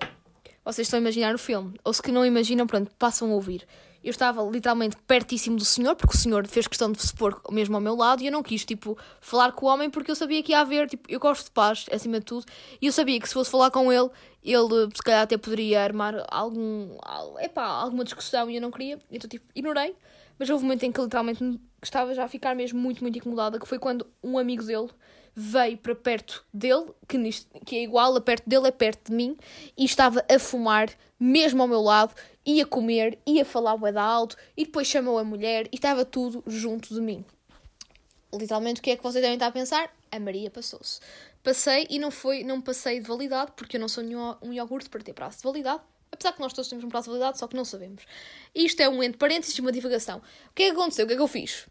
Vocês 0.66 0.88
estão 0.88 0.98
a 0.98 1.02
imaginar 1.02 1.34
o 1.34 1.38
filme. 1.38 1.80
Ou 1.86 1.94
se 1.94 2.02
que 2.02 2.12
não 2.12 2.26
imaginam, 2.26 2.68
pronto, 2.68 2.92
passam 3.00 3.32
a 3.32 3.34
ouvir. 3.34 3.66
Eu 4.06 4.12
estava 4.12 4.44
literalmente 4.44 4.96
pertíssimo 5.08 5.58
do 5.58 5.66
senhor, 5.66 5.96
porque 5.96 6.16
o 6.16 6.18
senhor 6.18 6.46
fez 6.46 6.68
questão 6.68 6.92
de 6.92 7.02
se 7.02 7.12
pôr 7.12 7.42
mesmo 7.50 7.74
ao 7.76 7.82
meu 7.82 7.96
lado 7.96 8.22
e 8.22 8.28
eu 8.28 8.32
não 8.32 8.44
quis, 8.44 8.64
tipo, 8.64 8.96
falar 9.20 9.52
com 9.52 9.66
o 9.66 9.70
homem 9.70 9.90
porque 9.90 10.12
eu 10.12 10.16
sabia 10.16 10.44
que 10.44 10.52
ia 10.52 10.60
haver, 10.60 10.88
tipo, 10.88 11.12
eu 11.12 11.20
gosto 11.20 11.46
de 11.46 11.52
paz, 11.52 11.88
acima 11.92 12.20
de 12.20 12.26
tudo, 12.26 12.46
e 12.80 12.86
eu 12.86 12.92
sabia 12.92 13.20
que 13.20 13.28
se 13.28 13.34
fosse 13.34 13.50
falar 13.50 13.72
com 13.72 13.92
ele, 13.92 14.08
ele 14.44 14.90
se 14.94 15.02
calhar 15.04 15.24
até 15.24 15.38
poderia 15.40 15.84
armar 15.84 16.24
algum, 16.30 16.96
al- 17.02 17.40
epá, 17.40 17.66
alguma 17.66 18.04
discussão 18.04 18.48
e 18.48 18.58
eu 18.58 18.62
não 18.62 18.70
queria, 18.70 19.00
então, 19.12 19.28
tipo, 19.28 19.44
ignorei. 19.56 19.96
Mas 20.38 20.50
houve 20.52 20.64
um 20.64 20.68
momento 20.68 20.84
em 20.84 20.92
que 20.92 21.02
literalmente 21.02 21.44
me- 21.44 21.60
estava 21.82 22.14
já 22.14 22.26
a 22.26 22.28
ficar 22.28 22.54
mesmo 22.56 22.78
muito, 22.80 23.02
muito 23.02 23.18
incomodada, 23.18 23.58
que 23.60 23.68
foi 23.68 23.80
quando 23.80 24.06
um 24.24 24.38
amigo 24.38 24.64
dele 24.64 24.90
veio 25.36 25.78
para 25.78 25.94
perto 25.94 26.46
dele, 26.54 26.86
que, 27.08 27.18
nisto, 27.18 27.48
que 27.66 27.76
é 27.76 27.84
igual, 27.84 28.16
a 28.16 28.22
perto 28.22 28.50
dele 28.50 28.68
é 28.68 28.72
perto 28.72 29.10
de 29.10 29.16
mim, 29.16 29.38
e 29.78 29.84
estava 29.84 30.26
a 30.32 30.40
fumar, 30.40 30.90
mesmo 31.20 31.62
ao 31.62 31.68
meu 31.68 31.82
lado, 31.82 32.16
ia 32.46 32.66
comer, 32.66 33.20
ia 33.26 33.44
falar 33.44 33.76
bué 33.76 33.96
alto, 33.98 34.38
e 34.56 34.66
depois 34.66 34.88
chamou 34.88 35.18
a 35.18 35.24
mulher, 35.24 35.68
e 35.72 35.76
estava 35.76 36.06
tudo 36.06 36.44
junto 36.48 36.94
de 36.94 37.02
mim. 37.02 37.26
Literalmente, 38.34 38.80
o 38.80 38.84
que 38.84 38.92
é 38.92 38.96
que 38.96 39.04
vocês 39.04 39.22
devem 39.22 39.36
estar 39.36 39.48
a 39.48 39.52
pensar? 39.52 39.94
A 40.12 40.20
Maria 40.20 40.50
passou-se. 40.50 41.00
Passei 41.44 41.86
e 41.90 42.00
não 42.00 42.12
foi, 42.12 42.44
não 42.44 42.62
passei 42.62 43.00
de 43.00 43.08
validade, 43.08 43.52
porque 43.56 43.76
eu 43.78 43.82
não 43.82 43.88
sou 43.88 44.04
nenhum, 44.04 44.36
um 44.42 44.54
iogurte 44.54 44.90
para 44.90 45.02
ter 45.02 45.14
prazo 45.14 45.38
de 45.38 45.44
validade, 45.44 45.82
apesar 46.12 46.32
que 46.32 46.40
nós 46.40 46.54
todos 46.54 46.70
temos 46.70 46.84
um 46.84 46.90
prazo 46.90 47.06
de 47.06 47.10
validade, 47.12 47.38
só 47.38 47.48
que 47.48 47.56
não 47.56 47.66
sabemos. 47.66 48.04
Isto 48.54 48.82
é 48.82 48.90
um 48.90 49.04
entre 49.04 49.18
parênteses, 49.18 49.58
uma 49.60 49.72
divagação. 49.72 50.20
O 50.50 50.54
que 50.56 50.64
é 50.64 50.72
que 50.72 50.78
aconteceu? 50.78 51.06
O 51.06 51.08
que 51.08 51.14
é 51.14 51.18
que 51.18 51.22
eu 51.22 51.28
fiz? 51.28 51.68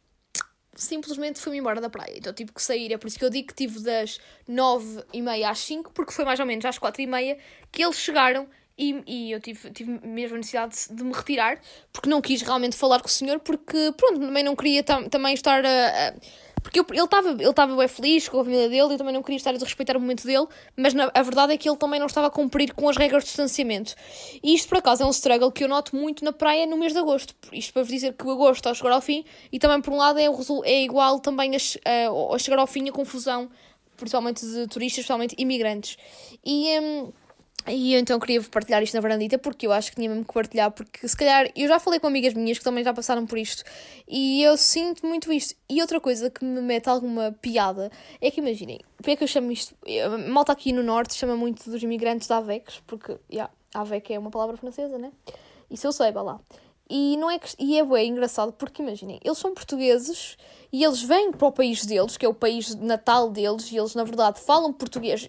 Simplesmente 0.76 1.40
fui-me 1.40 1.58
embora 1.58 1.80
da 1.80 1.90
praia. 1.90 2.14
Então 2.16 2.32
tive 2.32 2.52
que 2.52 2.62
sair. 2.62 2.92
É 2.92 2.98
por 2.98 3.06
isso 3.06 3.18
que 3.18 3.24
eu 3.24 3.30
digo 3.30 3.48
que 3.48 3.54
tive 3.54 3.80
das 3.80 4.18
nove 4.46 5.02
e 5.12 5.22
meia 5.22 5.50
às 5.50 5.58
cinco, 5.58 5.90
porque 5.92 6.12
foi 6.12 6.24
mais 6.24 6.40
ou 6.40 6.46
menos 6.46 6.64
às 6.64 6.78
quatro 6.78 7.02
e 7.02 7.06
meia 7.06 7.38
que 7.70 7.82
eles 7.82 7.96
chegaram 7.96 8.48
e, 8.76 9.02
e 9.06 9.32
eu 9.32 9.40
tive, 9.40 9.70
tive 9.70 10.00
mesmo 10.06 10.34
a 10.34 10.38
necessidade 10.38 10.76
de, 10.90 11.04
me 11.04 11.12
retirar, 11.12 11.60
porque 11.92 12.08
não 12.08 12.20
quis 12.20 12.42
realmente 12.42 12.76
falar 12.76 13.00
com 13.00 13.06
o 13.06 13.10
senhor, 13.10 13.38
porque 13.38 13.92
pronto, 13.96 14.18
também 14.18 14.42
não 14.42 14.56
queria 14.56 14.82
tam, 14.82 15.08
também 15.08 15.34
estar 15.34 15.64
a. 15.64 16.14
porque 16.64 16.80
eu- 16.80 16.86
ele 16.90 17.04
estava 17.04 17.28
ele 17.30 17.44
estava 17.50 17.76
bem 17.76 17.86
feliz 17.86 18.26
com 18.28 18.40
a 18.40 18.44
família 18.44 18.68
dele 18.68 18.88
e 18.88 18.94
eu 18.94 18.98
também 18.98 19.12
não 19.14 19.22
queria 19.22 19.36
estar 19.36 19.50
a 19.50 19.52
desrespeitar 19.52 19.96
o 19.96 20.00
momento 20.00 20.24
dele, 20.26 20.46
mas 20.76 20.94
na- 20.94 21.10
a 21.14 21.22
verdade 21.22 21.52
é 21.52 21.56
que 21.58 21.68
ele 21.68 21.76
também 21.76 22.00
não 22.00 22.06
estava 22.06 22.26
a 22.26 22.30
cumprir 22.30 22.72
com 22.74 22.88
as 22.88 22.96
regras 22.96 23.22
de 23.22 23.28
distanciamento. 23.28 23.94
E 24.42 24.54
isto, 24.54 24.68
por 24.68 24.78
acaso, 24.78 25.02
é 25.02 25.06
um 25.06 25.10
struggle 25.10 25.52
que 25.52 25.62
eu 25.62 25.68
noto 25.68 25.94
muito 25.94 26.24
na 26.24 26.32
praia 26.32 26.66
no 26.66 26.76
mês 26.78 26.92
de 26.94 26.98
agosto. 26.98 27.34
Isto 27.52 27.72
para 27.74 27.82
vos 27.82 27.92
dizer 27.92 28.14
que 28.14 28.26
o 28.26 28.30
agosto 28.30 28.56
está 28.56 28.70
a 28.70 28.74
chegar 28.74 28.92
ao 28.92 29.00
fim 29.02 29.24
e 29.52 29.58
também, 29.58 29.80
por 29.80 29.92
um 29.92 29.96
lado, 29.98 30.18
é, 30.18 30.24
é 30.64 30.82
igual 30.82 31.20
também 31.20 31.52
a, 31.54 31.58
a- 31.58 32.34
a 32.34 32.38
chegar 32.38 32.58
ao 32.58 32.66
fim 32.66 32.88
a 32.88 32.92
confusão, 32.92 33.50
principalmente 33.96 34.44
de 34.44 34.66
turistas, 34.66 35.04
principalmente 35.04 35.34
imigrantes. 35.38 35.96
E. 36.44 36.80
hum, 36.80 37.12
e 37.66 37.94
eu 37.94 38.00
então 38.00 38.20
queria 38.20 38.42
partilhar 38.42 38.82
isto 38.82 38.94
na 38.94 39.00
varandita 39.00 39.38
porque 39.38 39.66
eu 39.66 39.72
acho 39.72 39.90
que 39.90 39.96
tinha 39.96 40.08
mesmo 40.08 40.24
que 40.24 40.34
partilhar, 40.34 40.70
porque 40.70 41.08
se 41.08 41.16
calhar 41.16 41.50
eu 41.56 41.66
já 41.66 41.78
falei 41.78 41.98
com 41.98 42.06
amigas 42.06 42.34
minhas 42.34 42.58
que 42.58 42.64
também 42.64 42.84
já 42.84 42.92
passaram 42.92 43.24
por 43.26 43.38
isto 43.38 43.64
e 44.06 44.42
eu 44.42 44.56
sinto 44.56 45.06
muito 45.06 45.32
isto. 45.32 45.54
E 45.68 45.80
outra 45.80 45.98
coisa 45.98 46.28
que 46.28 46.44
me 46.44 46.60
mete 46.60 46.88
alguma 46.88 47.32
piada 47.32 47.90
é 48.20 48.30
que 48.30 48.40
imaginem, 48.40 48.80
porque 48.96 49.12
é 49.12 49.16
que 49.16 49.24
eu 49.24 49.28
chamo 49.28 49.50
isto? 49.50 49.74
A 50.04 50.18
malta 50.28 50.52
aqui 50.52 50.72
no 50.72 50.82
norte 50.82 51.14
chama 51.14 51.36
muito 51.36 51.70
dos 51.70 51.82
imigrantes 51.82 52.26
de 52.28 52.34
Avex, 52.34 52.82
porque 52.86 53.16
yeah, 53.32 53.50
Avec 53.72 54.12
é 54.12 54.18
uma 54.18 54.30
palavra 54.30 54.56
francesa, 54.56 54.98
né? 54.98 55.10
Isso 55.70 55.86
eu 55.86 55.92
sei, 55.92 56.12
vá 56.12 56.22
lá. 56.22 56.40
E, 56.88 57.16
não 57.16 57.30
é 57.30 57.40
e 57.58 57.78
é 57.78 57.84
bem 57.84 58.10
engraçado 58.10 58.52
porque 58.52 58.82
imaginem, 58.82 59.18
eles 59.24 59.38
são 59.38 59.54
portugueses 59.54 60.36
e 60.70 60.84
eles 60.84 61.02
vêm 61.02 61.32
para 61.32 61.48
o 61.48 61.52
país 61.52 61.86
deles, 61.86 62.16
que 62.16 62.26
é 62.26 62.28
o 62.28 62.34
país 62.34 62.74
natal 62.74 63.30
deles, 63.30 63.70
e 63.72 63.76
eles 63.76 63.94
na 63.94 64.04
verdade 64.04 64.40
falam 64.40 64.72
português 64.72 65.26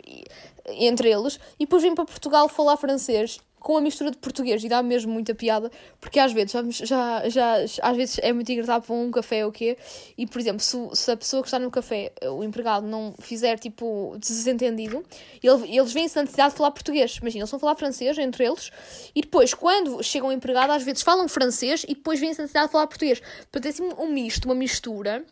entre 0.67 1.09
eles, 1.09 1.39
e 1.59 1.65
depois 1.65 1.83
vêm 1.83 1.95
para 1.95 2.05
Portugal 2.05 2.49
falar 2.49 2.75
francês 2.77 3.39
com 3.65 3.77
a 3.77 3.81
mistura 3.81 4.11
de 4.11 4.17
português 4.17 4.63
e 4.63 4.69
dá 4.69 4.83
mesmo 4.83 5.11
muita 5.11 5.33
piada, 5.33 5.71
porque 5.99 6.19
às 6.19 6.31
vezes, 6.31 6.51
já, 6.87 7.27
já, 7.27 7.55
às 7.81 7.97
vezes 7.97 8.19
é 8.21 8.31
muito 8.31 8.51
engraçado 8.51 8.85
para 8.85 8.93
um 8.93 9.09
café 9.09 9.43
ou 9.43 9.51
quê, 9.51 9.75
e 10.15 10.27
por 10.27 10.39
exemplo, 10.39 10.59
se, 10.59 10.77
se 10.93 11.09
a 11.09 11.17
pessoa 11.17 11.41
que 11.41 11.47
está 11.47 11.57
no 11.57 11.71
café, 11.71 12.11
o 12.31 12.43
empregado, 12.43 12.85
não 12.85 13.15
fizer 13.19 13.57
tipo 13.57 14.15
desentendido, 14.19 15.03
ele- 15.41 15.75
eles 15.77 15.91
vêm-se 15.91 16.15
na 16.15 16.21
necessidade 16.21 16.51
de 16.51 16.57
falar 16.57 16.69
português. 16.69 17.17
Imagina, 17.19 17.41
eles 17.41 17.49
vão 17.49 17.59
falar 17.59 17.75
francês 17.75 18.15
entre 18.19 18.45
eles, 18.45 18.69
e 19.15 19.21
depois, 19.21 19.55
quando 19.55 20.03
chega 20.03 20.27
um 20.27 20.31
empregado, 20.31 20.69
às 20.69 20.83
vezes 20.83 21.01
falam 21.01 21.27
francês 21.27 21.83
e 21.85 21.95
depois 21.95 22.19
vêm-se 22.19 22.37
na 22.37 22.43
necessidade 22.43 22.67
de 22.67 22.71
falar 22.71 22.85
português. 22.85 23.19
Portanto, 23.51 23.65
é 23.65 23.69
assim 23.69 23.89
um 23.97 24.13
misto, 24.13 24.45
uma 24.45 24.53
mistura. 24.53 25.25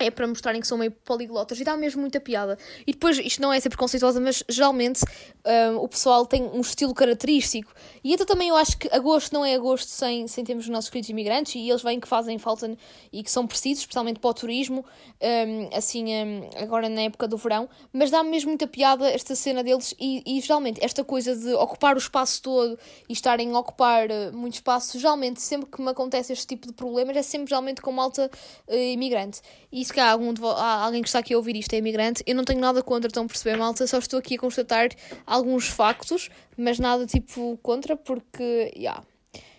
É 0.00 0.10
para 0.10 0.26
mostrarem 0.26 0.60
que 0.60 0.66
são 0.66 0.78
meio 0.78 0.90
poliglotas 0.90 1.60
e 1.60 1.64
dá 1.64 1.76
mesmo 1.76 2.00
muita 2.00 2.20
piada. 2.20 2.58
E 2.86 2.92
depois, 2.92 3.18
isto 3.18 3.40
não 3.40 3.52
é 3.52 3.60
ser 3.60 3.68
preconceituosa, 3.68 4.20
mas 4.20 4.42
geralmente 4.48 5.00
um, 5.44 5.76
o 5.76 5.88
pessoal 5.88 6.26
tem 6.26 6.42
um 6.42 6.60
estilo 6.60 6.94
característico. 6.94 7.72
E 8.02 8.12
então 8.12 8.26
também 8.26 8.48
eu 8.48 8.56
acho 8.56 8.78
que 8.78 8.88
agosto 8.92 9.32
não 9.32 9.44
é 9.44 9.54
agosto 9.54 9.88
sem, 9.88 10.26
sem 10.26 10.44
termos 10.44 10.64
os 10.64 10.70
nossos 10.70 10.90
queridos 10.90 11.10
imigrantes 11.10 11.54
e 11.54 11.68
eles 11.68 11.82
vêm 11.82 12.00
que 12.00 12.08
fazem 12.08 12.38
falta 12.38 12.76
e 13.12 13.22
que 13.22 13.30
são 13.30 13.46
precisos, 13.46 13.80
especialmente 13.80 14.20
para 14.20 14.30
o 14.30 14.34
turismo, 14.34 14.84
um, 15.20 15.76
assim, 15.76 16.04
um, 16.06 16.50
agora 16.56 16.88
na 16.88 17.02
época 17.02 17.28
do 17.28 17.36
verão. 17.36 17.68
Mas 17.92 18.10
dá 18.10 18.22
mesmo 18.22 18.50
muita 18.50 18.66
piada 18.66 19.08
esta 19.10 19.34
cena 19.34 19.62
deles 19.62 19.94
e, 19.98 20.22
e 20.26 20.40
geralmente 20.40 20.82
esta 20.84 21.04
coisa 21.04 21.34
de 21.36 21.52
ocupar 21.54 21.94
o 21.94 21.98
espaço 21.98 22.42
todo 22.42 22.78
e 23.08 23.12
estarem 23.12 23.52
a 23.54 23.58
ocupar 23.58 24.08
uh, 24.10 24.36
muito 24.36 24.54
espaço, 24.54 24.98
geralmente 24.98 25.40
sempre 25.40 25.70
que 25.70 25.80
me 25.80 25.90
acontece 25.90 26.32
este 26.32 26.46
tipo 26.46 26.66
de 26.66 26.72
problemas 26.72 27.16
é 27.16 27.22
sempre 27.22 27.48
geralmente 27.48 27.80
com 27.80 27.92
malta 27.92 28.30
uh, 28.68 28.74
imigrante. 28.74 29.40
E 29.72 29.80
se 29.90 29.94
calhar 29.94 30.12
algum 30.12 30.32
de 30.32 30.40
alguém 30.44 31.02
que 31.02 31.08
está 31.08 31.18
aqui 31.18 31.34
a 31.34 31.36
ouvir 31.36 31.56
isto 31.56 31.74
é 31.74 31.78
imigrante, 31.78 32.22
eu 32.24 32.34
não 32.36 32.44
tenho 32.44 32.60
nada 32.60 32.80
contra, 32.80 33.08
estão 33.08 33.24
a 33.24 33.26
perceber, 33.26 33.56
malta, 33.56 33.84
só 33.88 33.98
estou 33.98 34.20
aqui 34.20 34.36
a 34.36 34.38
constatar 34.38 34.88
alguns 35.26 35.66
factos, 35.66 36.30
mas 36.56 36.78
nada 36.78 37.04
tipo 37.06 37.58
contra, 37.60 37.96
porque, 37.96 38.72
yeah, 38.76 39.02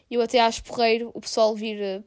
eu 0.09 0.21
até 0.21 0.39
acho 0.39 0.63
porreiro 0.63 1.11
o 1.13 1.19
pessoal 1.19 1.53
vir 1.53 2.01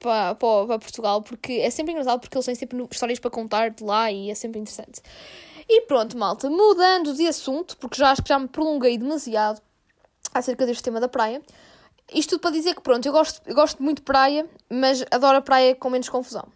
para, 0.00 0.34
para 0.34 0.78
Portugal, 0.80 1.22
porque 1.22 1.52
é 1.52 1.70
sempre 1.70 1.92
engraçado, 1.92 2.18
porque 2.18 2.36
eles 2.36 2.46
têm 2.46 2.56
sempre 2.56 2.84
histórias 2.90 3.20
para 3.20 3.30
contar 3.30 3.70
de 3.70 3.84
lá 3.84 4.10
e 4.10 4.30
é 4.30 4.34
sempre 4.34 4.58
interessante. 4.58 5.00
E 5.68 5.82
pronto, 5.82 6.18
malta, 6.18 6.50
mudando 6.50 7.14
de 7.14 7.28
assunto, 7.28 7.76
porque 7.76 7.96
já 7.96 8.10
acho 8.10 8.20
que 8.20 8.30
já 8.30 8.38
me 8.40 8.48
prolonguei 8.48 8.98
demasiado 8.98 9.62
acerca 10.34 10.66
deste 10.66 10.82
tema 10.82 10.98
da 10.98 11.08
praia. 11.08 11.40
Isto 12.12 12.30
tudo 12.30 12.40
para 12.40 12.50
dizer 12.50 12.74
que, 12.74 12.80
pronto, 12.80 13.06
eu 13.06 13.12
gosto, 13.12 13.40
eu 13.46 13.54
gosto 13.54 13.80
muito 13.80 13.98
de 13.98 14.02
praia, 14.02 14.44
mas 14.68 15.04
adoro 15.12 15.38
a 15.38 15.40
praia 15.40 15.76
com 15.76 15.88
menos 15.88 16.08
confusão. 16.08 16.48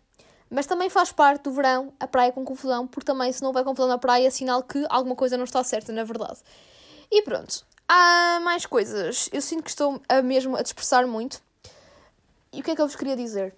Mas 0.54 0.66
também 0.66 0.88
faz 0.88 1.10
parte 1.10 1.42
do 1.42 1.50
verão 1.50 1.92
a 1.98 2.06
praia 2.06 2.30
com 2.30 2.44
confusão, 2.44 2.86
porque 2.86 3.04
também 3.04 3.32
se 3.32 3.42
não 3.42 3.48
houver 3.48 3.64
confusão 3.64 3.88
na 3.88 3.98
praia 3.98 4.28
é 4.28 4.30
sinal 4.30 4.62
que 4.62 4.86
alguma 4.88 5.16
coisa 5.16 5.36
não 5.36 5.42
está 5.42 5.64
certa, 5.64 5.92
na 5.92 6.04
verdade. 6.04 6.38
E 7.10 7.22
pronto, 7.22 7.66
há 7.88 8.38
mais 8.40 8.64
coisas. 8.64 9.28
Eu 9.32 9.42
sinto 9.42 9.64
que 9.64 9.70
estou 9.70 10.00
a 10.08 10.22
mesmo 10.22 10.56
a 10.56 10.62
dispersar 10.62 11.08
muito. 11.08 11.42
E 12.52 12.60
o 12.60 12.62
que 12.62 12.70
é 12.70 12.76
que 12.76 12.80
eu 12.80 12.86
vos 12.86 12.94
queria 12.94 13.16
dizer? 13.16 13.52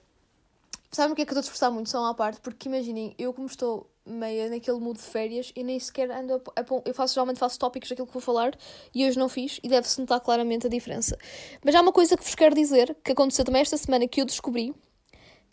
Sabem 0.90 1.12
o 1.12 1.14
que 1.14 1.20
é 1.20 1.26
que 1.26 1.32
eu 1.32 1.38
estou 1.38 1.40
a 1.40 1.42
dispersar 1.42 1.70
muito? 1.70 1.90
Só 1.90 2.00
uma 2.00 2.14
parte, 2.14 2.40
porque 2.40 2.66
imaginem, 2.66 3.14
eu 3.18 3.30
como 3.34 3.46
estou 3.46 3.86
meio 4.06 4.48
naquele 4.48 4.78
mood 4.78 4.98
de 4.98 5.04
férias 5.04 5.52
e 5.54 5.62
nem 5.62 5.78
sequer 5.78 6.10
ando 6.10 6.40
a, 6.56 6.60
a, 6.60 6.64
eu 6.82 6.94
faço 6.94 7.12
geralmente 7.12 7.38
faço 7.38 7.58
tópicos 7.58 7.90
daquilo 7.90 8.06
que 8.06 8.12
vou 8.14 8.22
falar 8.22 8.56
e 8.94 9.06
hoje 9.06 9.18
não 9.18 9.28
fiz 9.28 9.60
e 9.62 9.68
deve-se 9.68 10.00
notar 10.00 10.20
claramente 10.20 10.66
a 10.66 10.70
diferença. 10.70 11.18
Mas 11.62 11.74
há 11.74 11.82
uma 11.82 11.92
coisa 11.92 12.16
que 12.16 12.24
vos 12.24 12.34
quero 12.34 12.54
dizer 12.54 12.96
que 13.04 13.12
aconteceu 13.12 13.44
também 13.44 13.60
esta 13.60 13.76
semana 13.76 14.08
que 14.08 14.22
eu 14.22 14.24
descobri 14.24 14.74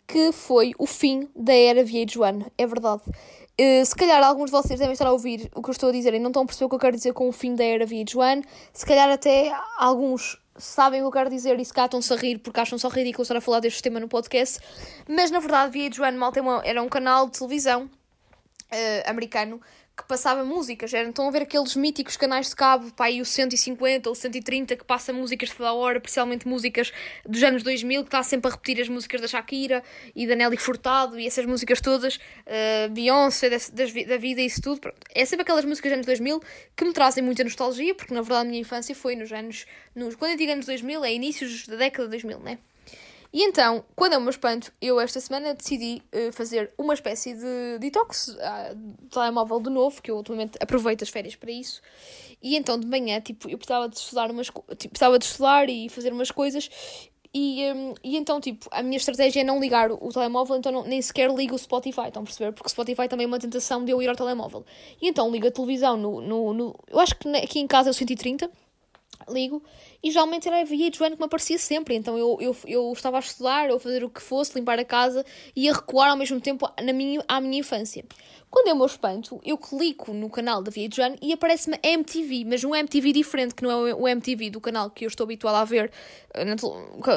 que 0.06 0.32
foi 0.32 0.72
o 0.78 0.86
fim 0.86 1.28
da 1.34 1.54
era 1.54 1.84
VH1. 1.84 2.46
É 2.56 2.66
verdade. 2.66 3.02
Uh, 3.60 3.84
se 3.86 3.94
calhar 3.94 4.22
alguns 4.22 4.46
de 4.46 4.52
vocês 4.52 4.80
devem 4.80 4.92
estar 4.92 5.06
a 5.06 5.12
ouvir 5.12 5.48
o 5.54 5.62
que 5.62 5.70
eu 5.70 5.72
estou 5.72 5.88
a 5.88 5.92
dizer 5.92 6.12
e 6.14 6.18
não 6.18 6.30
estão 6.30 6.42
a 6.42 6.46
perceber 6.46 6.64
o 6.64 6.68
que 6.68 6.74
eu 6.74 6.80
quero 6.80 6.96
dizer 6.96 7.12
com 7.12 7.28
o 7.28 7.32
fim 7.32 7.54
da 7.54 7.64
era 7.64 7.86
VH1. 7.86 8.44
Se 8.72 8.84
calhar 8.84 9.08
até 9.08 9.52
alguns 9.78 10.40
sabem 10.56 11.00
o 11.00 11.04
que 11.04 11.08
eu 11.08 11.12
quero 11.12 11.30
dizer 11.30 11.58
e 11.58 11.64
se 11.64 11.72
calhar 11.72 11.86
estão-se 11.86 12.12
a 12.12 12.16
rir 12.16 12.38
porque 12.38 12.60
acham 12.60 12.78
só 12.78 12.88
ridículo 12.88 13.22
estar 13.22 13.36
a 13.36 13.40
falar 13.40 13.60
deste 13.60 13.82
tema 13.82 14.00
no 14.00 14.08
podcast. 14.08 14.58
Mas 15.08 15.30
na 15.30 15.38
verdade, 15.38 15.78
VH1 15.78 16.16
mal 16.16 16.32
era 16.64 16.82
um 16.82 16.88
canal 16.88 17.26
de 17.26 17.38
televisão 17.38 17.84
uh, 17.84 19.10
americano 19.10 19.60
que 19.96 20.04
passava 20.04 20.44
músicas. 20.44 20.92
Eram, 20.92 21.10
estão 21.10 21.28
a 21.28 21.30
ver 21.30 21.42
aqueles 21.42 21.76
míticos 21.76 22.16
canais 22.16 22.48
de 22.48 22.56
cabo, 22.56 22.92
pá, 22.92 23.06
aí 23.06 23.20
o 23.20 23.24
150 23.24 24.08
ou 24.08 24.14
130 24.14 24.76
que 24.76 24.84
passa 24.84 25.12
músicas 25.12 25.50
toda 25.50 25.72
hora, 25.72 26.00
principalmente 26.00 26.48
músicas 26.48 26.92
dos 27.24 27.42
anos 27.42 27.62
2000, 27.62 28.02
que 28.02 28.08
está 28.08 28.22
sempre 28.22 28.48
a 28.48 28.52
repetir 28.52 28.80
as 28.80 28.88
músicas 28.88 29.20
da 29.20 29.28
Shakira 29.28 29.82
e 30.14 30.26
da 30.26 30.34
Nelly 30.34 30.56
Furtado 30.56 31.18
e 31.18 31.26
essas 31.26 31.46
músicas 31.46 31.80
todas, 31.80 32.16
uh, 32.16 32.90
Beyoncé, 32.90 33.48
das, 33.50 33.70
das, 33.70 33.92
da 33.92 34.16
vida 34.16 34.40
e 34.40 34.46
isso 34.46 34.60
tudo. 34.60 34.80
Pronto. 34.80 34.98
É 35.14 35.24
sempre 35.24 35.42
aquelas 35.42 35.64
músicas 35.64 35.90
dos 35.90 35.96
anos 35.96 36.06
2000 36.06 36.42
que 36.76 36.84
me 36.84 36.92
trazem 36.92 37.22
muita 37.22 37.44
nostalgia, 37.44 37.94
porque 37.94 38.12
na 38.12 38.20
verdade 38.20 38.46
a 38.46 38.50
minha 38.50 38.60
infância 38.60 38.94
foi 38.94 39.14
nos 39.14 39.32
anos. 39.32 39.66
Nos, 39.94 40.16
quando 40.16 40.32
eu 40.32 40.36
digo 40.36 40.52
anos 40.52 40.66
2000, 40.66 41.04
é 41.04 41.14
inícios 41.14 41.68
da 41.68 41.76
década 41.76 42.04
de 42.04 42.10
2000, 42.10 42.40
né? 42.40 42.58
E 43.34 43.42
então, 43.42 43.84
quando 43.96 44.12
é 44.12 44.16
o 44.16 44.20
meu 44.20 44.30
espanto, 44.30 44.72
eu 44.80 45.00
esta 45.00 45.18
semana 45.18 45.54
decidi 45.54 46.00
uh, 46.14 46.32
fazer 46.32 46.72
uma 46.78 46.94
espécie 46.94 47.34
de 47.34 47.78
detox 47.80 48.28
uh, 48.28 48.76
de 48.76 49.08
telemóvel 49.08 49.58
de 49.58 49.70
novo, 49.70 50.00
que 50.00 50.08
eu 50.08 50.16
ultimamente 50.18 50.56
aproveito 50.60 51.02
as 51.02 51.08
férias 51.08 51.34
para 51.34 51.50
isso. 51.50 51.82
E 52.40 52.56
então 52.56 52.78
de 52.78 52.86
manhã, 52.86 53.20
tipo, 53.20 53.50
eu 53.50 53.58
precisava 53.58 53.88
de 53.88 53.96
estudar 53.96 54.30
umas 54.30 54.46
tipo, 54.46 54.90
precisava 54.90 55.18
de 55.18 55.24
estudar 55.24 55.68
e 55.68 55.88
fazer 55.88 56.12
umas 56.12 56.30
coisas. 56.30 56.70
E, 57.34 57.72
um, 57.72 57.94
e 58.04 58.16
então, 58.16 58.40
tipo, 58.40 58.68
a 58.70 58.84
minha 58.84 58.98
estratégia 58.98 59.40
é 59.40 59.44
não 59.44 59.58
ligar 59.58 59.90
o, 59.90 60.08
telemóvel, 60.12 60.54
então 60.54 60.70
não, 60.70 60.84
nem 60.84 61.02
sequer 61.02 61.28
ligo 61.34 61.56
o 61.56 61.58
Spotify, 61.58 62.06
estão 62.06 62.22
a 62.22 62.24
perceber? 62.24 62.52
Porque 62.52 62.68
o 62.68 62.70
Spotify 62.70 63.08
também 63.08 63.24
é 63.24 63.26
uma 63.26 63.40
tentação 63.40 63.84
de 63.84 63.90
eu 63.90 64.00
ir 64.00 64.08
ao 64.08 64.14
telemóvel. 64.14 64.64
E 65.02 65.08
então 65.08 65.28
ligo 65.32 65.48
a 65.48 65.50
televisão 65.50 65.96
no. 65.96 66.20
no, 66.20 66.54
no 66.54 66.76
eu 66.88 67.00
acho 67.00 67.16
que 67.16 67.28
aqui 67.36 67.58
em 67.58 67.66
casa 67.66 67.88
é 67.88 67.90
o 67.90 67.94
130 67.94 68.48
ligo 69.28 69.62
e 70.02 70.10
geralmente 70.10 70.48
era 70.48 70.60
a 70.60 70.64
VH1 70.64 71.12
que 71.12 71.18
me 71.18 71.24
aparecia 71.24 71.58
sempre. 71.58 71.94
Então 71.94 72.16
eu, 72.18 72.38
eu, 72.40 72.56
eu 72.66 72.92
estava 72.92 73.16
a 73.16 73.20
estudar 73.20 73.70
ou 73.70 73.76
a 73.76 73.80
fazer 73.80 74.04
o 74.04 74.10
que 74.10 74.20
fosse, 74.20 74.58
limpar 74.58 74.78
a 74.78 74.84
casa 74.84 75.24
e 75.54 75.68
a 75.68 75.72
recuar 75.72 76.10
ao 76.10 76.16
mesmo 76.16 76.40
tempo 76.40 76.68
na 76.82 76.92
minha, 76.92 77.22
à 77.26 77.40
minha 77.40 77.60
infância. 77.60 78.04
Quando 78.54 78.68
é 78.68 78.72
o 78.72 78.76
meu 78.76 78.86
espanto, 78.86 79.40
eu 79.44 79.58
clico 79.58 80.12
no 80.12 80.30
canal 80.30 80.62
da 80.62 80.70
VH1 80.70 81.18
e 81.20 81.32
aparece-me 81.32 81.76
MTV, 81.82 82.44
mas 82.44 82.62
um 82.62 82.72
MTV 82.72 83.12
diferente, 83.12 83.52
que 83.52 83.64
não 83.64 83.88
é 83.88 83.92
o 83.92 84.06
MTV 84.06 84.48
do 84.50 84.60
canal 84.60 84.90
que 84.90 85.04
eu 85.04 85.08
estou 85.08 85.24
habituada 85.24 85.58
a 85.58 85.64
ver, 85.64 85.90
eh, 86.32 86.54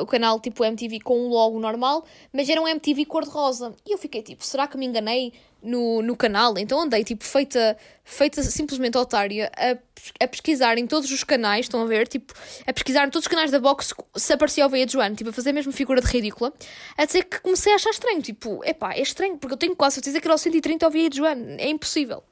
o 0.02 0.06
canal 0.08 0.40
tipo 0.40 0.66
MTV 0.66 1.00
com 1.02 1.16
um 1.16 1.30
logo 1.30 1.60
normal, 1.60 2.04
mas 2.34 2.50
era 2.50 2.60
um 2.60 2.68
MTV 2.68 3.06
cor-de-rosa. 3.06 3.76
E 3.86 3.94
eu 3.94 4.00
fiquei 4.00 4.24
tipo, 4.24 4.44
será 4.44 4.68
que 4.68 4.80
me 4.80 4.88
enganei? 4.88 5.32
No, 5.62 6.02
no 6.02 6.16
canal, 6.16 6.58
então 6.58 6.80
andei 6.80 7.04
tipo 7.04 7.24
feita, 7.24 7.78
feita 8.04 8.42
simplesmente 8.44 8.98
otária 8.98 9.52
a, 9.56 9.78
a 10.24 10.28
pesquisar 10.28 10.78
em 10.78 10.86
todos 10.86 11.12
os 11.12 11.24
canais, 11.24 11.66
estão 11.66 11.82
a 11.82 11.86
ver? 11.86 12.08
Tipo, 12.08 12.34
a 12.66 12.74
pesquisar 12.74 13.08
em 13.08 13.10
todos 13.10 13.26
os 13.26 13.28
canais 13.28 13.52
da 13.52 13.60
box 13.60 13.94
se 14.16 14.34
aparecia 14.34 14.66
o 14.66 14.70
Veia 14.70 14.88
Joana, 14.88 15.16
tipo, 15.16 15.30
a 15.30 15.34
fazer 15.34 15.50
a 15.50 15.54
mesma 15.54 15.72
figura 15.72 16.02
de 16.02 16.08
ridícula, 16.08 16.54
a 16.98 17.06
dizer 17.06 17.24
que 17.24 17.40
comecei 17.42 17.74
a 17.74 17.76
achar 17.76 17.90
estranho, 17.90 18.22
tipo, 18.22 18.64
epá, 18.64 18.94
é 18.94 19.02
estranho, 19.02 19.38
porque 19.38 19.54
eu 19.54 19.58
tenho 19.58 19.76
quase 19.76 19.96
certeza 19.96 20.22
que 20.22 20.28
era 20.28 20.36
o 20.36 20.38
130 20.38 20.86
ao 20.86 20.92
Veia 20.92 21.10
Joana, 21.12 21.56
é 21.60 21.70
impossível. 21.70 22.24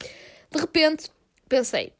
De 0.51 0.59
repente, 0.59 1.09
pensei, 1.49 1.91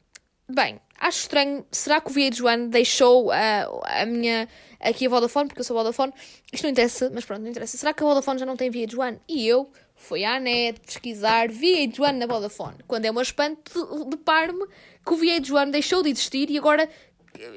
bem, 0.48 0.80
acho 0.98 1.20
estranho, 1.20 1.66
será 1.70 2.00
que 2.00 2.10
o 2.10 2.14
VH1 2.14 2.68
deixou 2.68 3.30
a, 3.30 4.02
a 4.02 4.06
minha, 4.06 4.48
aqui 4.80 5.06
a 5.06 5.10
Vodafone, 5.10 5.48
porque 5.48 5.60
eu 5.60 5.64
sou 5.64 5.76
Vodafone, 5.76 6.12
isto 6.52 6.62
não 6.62 6.70
interessa, 6.70 7.10
mas 7.12 7.24
pronto, 7.24 7.42
não 7.42 7.50
interessa, 7.50 7.76
será 7.76 7.92
que 7.92 8.02
a 8.02 8.06
Vodafone 8.06 8.38
já 8.38 8.46
não 8.46 8.56
tem 8.56 8.70
VH1? 8.70 9.18
E 9.28 9.46
eu 9.46 9.70
foi 9.96 10.24
à 10.24 10.38
net 10.38 10.78
pesquisar 10.80 11.48
VH1 11.48 12.12
na 12.12 12.26
Vodafone. 12.26 12.76
Quando 12.86 13.06
é 13.06 13.10
uma 13.10 13.22
espanto, 13.22 14.04
deparo-me 14.04 14.66
que 15.04 15.12
o 15.12 15.16
VH1 15.16 15.70
deixou 15.70 16.02
de 16.02 16.10
existir 16.10 16.50
e 16.50 16.58
agora 16.58 16.88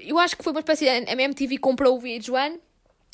eu 0.03 0.17
acho 0.17 0.36
que 0.36 0.43
foi 0.43 0.51
uma 0.51 0.62
espécie 0.62 0.86
de. 0.86 0.89
A 0.89 1.13
MTV 1.13 1.58
comprou 1.58 1.98
o 1.98 2.01
VH1 2.01 2.60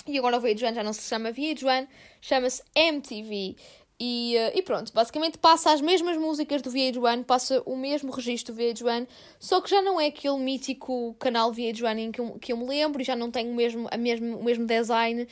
e 0.08 0.18
agora 0.18 0.38
o 0.38 0.42
VH1 0.42 0.76
já 0.76 0.84
não 0.84 0.94
se 0.94 1.02
chama 1.02 1.32
VH1, 1.32 1.88
chama-se 2.22 2.62
MTV. 2.76 3.56
E, 3.98 4.36
uh, 4.36 4.58
e, 4.58 4.62
pronto, 4.62 4.92
basicamente 4.92 5.38
passa 5.38 5.72
as 5.72 5.80
mesmas 5.80 6.18
músicas 6.18 6.62
do 6.62 6.70
VH1, 6.70 7.24
passa 7.24 7.64
o 7.66 7.78
mesmo 7.78 8.12
registro 8.12 8.54
do 8.54 8.62
VH1, 8.62 9.08
só 9.40 9.62
que 9.62 9.70
já 9.70 9.82
não 9.82 10.00
é 10.02 10.08
aquele 10.08 10.38
mítico 10.38 11.16
canal 11.18 11.50
VH1 11.54 11.98
em 11.98 12.12
que 12.12 12.20
eu, 12.20 12.32
que 12.32 12.52
eu 12.52 12.58
me 12.58 12.66
lembro 12.66 13.02
e 13.02 13.06
já 13.06 13.16
não 13.16 13.32
tem 13.32 13.50
o 13.50 13.56
mesmo, 13.56 13.88
a 13.90 13.96
mesmo, 13.96 14.38
o 14.38 14.44
mesmo 14.44 14.66
design 14.66 15.26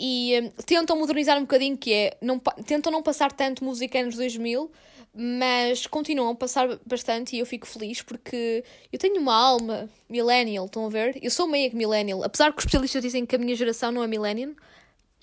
e 0.00 0.40
um, 0.40 0.48
tentam 0.64 0.98
modernizar 0.98 1.36
um 1.36 1.42
bocadinho, 1.42 1.76
que 1.76 1.92
é, 1.92 2.16
não, 2.22 2.38
tentam 2.38 2.90
não 2.90 3.02
passar 3.02 3.30
tanto 3.30 3.62
música 3.62 4.00
anos 4.00 4.16
2000, 4.16 4.70
mas 5.14 5.86
continuam 5.86 6.30
a 6.30 6.34
passar 6.34 6.78
bastante 6.86 7.36
e 7.36 7.40
eu 7.40 7.44
fico 7.44 7.66
feliz 7.66 8.00
porque 8.00 8.64
eu 8.90 8.98
tenho 8.98 9.20
uma 9.20 9.34
alma 9.34 9.90
millennial, 10.08 10.64
estão 10.64 10.86
a 10.86 10.88
ver? 10.88 11.18
Eu 11.22 11.30
sou 11.30 11.46
meio 11.46 11.76
millennial, 11.76 12.24
apesar 12.24 12.50
que 12.50 12.58
os 12.58 12.64
especialistas 12.64 13.02
dizem 13.02 13.26
que 13.26 13.36
a 13.36 13.38
minha 13.38 13.54
geração 13.54 13.92
não 13.92 14.02
é 14.02 14.06
millennial, 14.06 14.54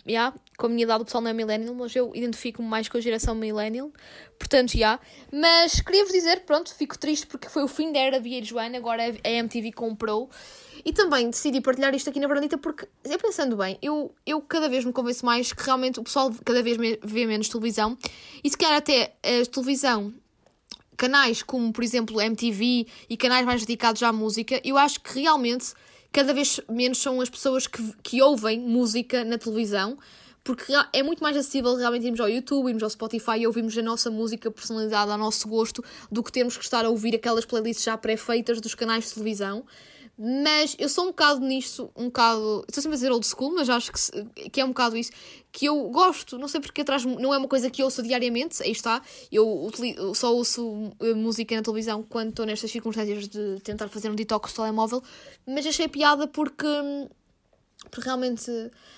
yeah, 0.08 0.36
com 0.58 0.68
a 0.68 0.70
minha 0.70 0.84
idade 0.84 1.02
o 1.02 1.06
pessoal 1.06 1.22
não 1.22 1.30
é 1.30 1.34
millennial, 1.34 1.74
mas 1.76 1.96
eu 1.96 2.12
identifico-me 2.16 2.68
mais 2.68 2.88
com 2.88 2.98
a 2.98 3.02
geração 3.02 3.36
millennial, 3.36 3.92
portanto, 4.40 4.72
já. 4.72 4.78
Yeah. 4.78 5.02
Mas 5.32 5.82
queria-vos 5.82 6.12
dizer, 6.12 6.42
pronto, 6.42 6.74
fico 6.74 6.98
triste 6.98 7.28
porque 7.28 7.50
foi 7.50 7.64
o 7.64 7.68
fim 7.68 7.92
da 7.92 8.00
era 8.00 8.20
VH1, 8.20 8.76
agora 8.76 9.04
a 9.04 9.30
MTV 9.30 9.72
comprou 9.74 10.30
e 10.86 10.94
também 10.94 11.30
decidi 11.30 11.62
partilhar 11.62 11.94
isto 11.94 12.10
aqui 12.10 12.20
na 12.20 12.28
Verandita 12.28 12.58
porque, 12.58 12.88
eu 13.04 13.20
pensando 13.20 13.58
bem, 13.58 13.78
eu, 13.82 14.14
eu 14.26 14.42
cada 14.42 14.70
vez 14.70 14.86
me 14.86 14.94
convenço 14.94 15.26
mais 15.26 15.52
que 15.52 15.64
realmente 15.64 16.00
o 16.00 16.04
pessoal 16.04 16.34
cada 16.46 16.64
vez 16.64 16.78
vê 17.04 17.26
menos 17.26 17.50
televisão 17.50 17.98
e 18.44 18.50
se 18.50 18.58
calhar 18.58 18.78
até 18.78 19.14
a 19.24 19.46
televisão 19.52 20.14
canais 20.98 21.44
como, 21.44 21.72
por 21.72 21.84
exemplo, 21.84 22.20
MTV 22.20 22.88
e 23.08 23.16
canais 23.18 23.46
mais 23.46 23.62
dedicados 23.62 24.02
à 24.02 24.12
música, 24.12 24.60
eu 24.64 24.78
acho 24.78 25.00
que 25.00 25.22
realmente 25.22 25.74
cada 26.18 26.34
vez 26.34 26.60
menos 26.68 26.98
são 26.98 27.22
as 27.22 27.30
pessoas 27.30 27.68
que, 27.68 27.94
que 28.02 28.24
ouvem 28.24 28.60
música 28.60 29.24
na 29.24 29.38
televisão, 29.38 30.00
porque 30.44 30.74
é 30.92 31.04
muito 31.04 31.22
mais 31.22 31.38
acessível 31.38 31.76
realmente 31.76 32.08
irmos 32.08 32.20
ao 32.20 32.28
YouTube, 32.28 32.70
irmos 32.70 32.82
ao 32.82 32.90
Spotify 32.90 33.38
e 33.38 33.46
ouvirmos 33.46 33.78
a 33.78 33.84
nossa 33.84 34.10
música 34.10 34.50
personalizada 34.50 35.12
ao 35.12 35.18
nosso 35.20 35.48
gosto 35.48 35.84
do 36.12 36.24
que 36.24 36.32
termos 36.32 36.58
que 36.58 36.64
estar 36.64 36.84
a 36.86 36.90
ouvir 36.90 37.14
aquelas 37.14 37.46
playlists 37.46 37.86
já 37.86 37.96
pré-feitas 37.96 38.60
dos 38.60 38.74
canais 38.74 39.06
de 39.06 39.14
televisão 39.14 39.64
Mas 40.20 40.76
eu 40.80 40.90
sou 40.90 41.04
um 41.04 41.08
bocado 41.08 41.42
nisto, 41.42 41.92
um 41.96 42.06
bocado. 42.06 42.66
Estou 42.68 42.82
sempre 42.82 42.96
a 42.96 42.98
dizer 42.98 43.12
old 43.12 43.26
school, 43.26 43.54
mas 43.54 43.70
acho 43.70 43.92
que, 43.92 44.50
que 44.50 44.60
é 44.60 44.66
um 44.66 44.70
bocado 44.70 44.98
isso. 44.98 45.12
Que 45.52 45.68
eu 45.68 45.90
gosto, 45.90 46.40
não 46.40 46.48
sei 46.48 46.60
porque 46.60 46.82
atrás. 46.82 47.06
Não 47.06 47.32
é 47.34 47.38
uma 47.38 47.48
coisa 47.48 47.70
que 47.70 47.84
eu 47.84 47.86
ouço 47.86 48.02
diariamente, 48.02 48.64
aí 48.64 48.72
está. 48.72 49.00
Eu, 49.32 49.70
só 50.16 50.34
ouço 50.34 50.92
eh, 51.00 51.14
música 51.14 51.56
na 51.56 51.62
televisão 51.62 52.02
quando 52.02 52.30
estou 52.30 52.46
nestas 52.48 52.72
circunstâncias 52.72 53.28
de 53.28 53.60
tentar 53.62 53.90
fazer 53.90 54.10
um 54.10 54.16
detox 54.16 54.54
telemóvel. 54.54 55.04
Mas 55.46 55.66
achei 55.68 55.88
piada 55.88 56.28
porque. 56.28 56.66
Porque 57.92 58.06
realmente 58.06 58.52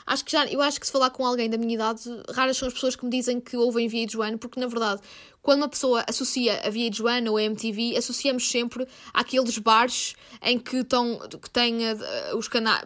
acho 0.05 0.25
que 0.25 0.31
já 0.31 0.45
eu 0.48 0.62
acho 0.62 0.79
que 0.79 0.86
se 0.86 0.91
falar 0.91 1.09
com 1.09 1.25
alguém 1.25 1.50
da 1.50 1.57
minha 1.57 1.75
idade, 1.75 2.01
raras 2.29 2.57
são 2.57 2.67
as 2.67 2.74
pessoas 2.74 2.95
que 2.95 3.03
me 3.03 3.12
dizem 3.12 3.39
que 3.39 3.57
ouvem 3.57 3.89
VH1, 3.89 4.38
porque 4.38 4.59
na 4.59 4.67
verdade, 4.67 5.01
quando 5.41 5.59
uma 5.59 5.69
pessoa 5.69 6.03
associa 6.07 6.62
a 6.62 6.71
VH1 6.71 7.29
ou 7.29 7.38
a 7.38 7.43
MTV, 7.43 7.98
associamos 7.98 8.50
sempre 8.50 8.88
àqueles 9.13 9.57
bares 9.57 10.15
em 10.41 10.57
que 10.57 10.77
estão 10.77 11.19
que 11.19 11.50
têm 11.50 11.86
eh, 11.88 11.98
os 12.36 12.48
canais, 12.48 12.86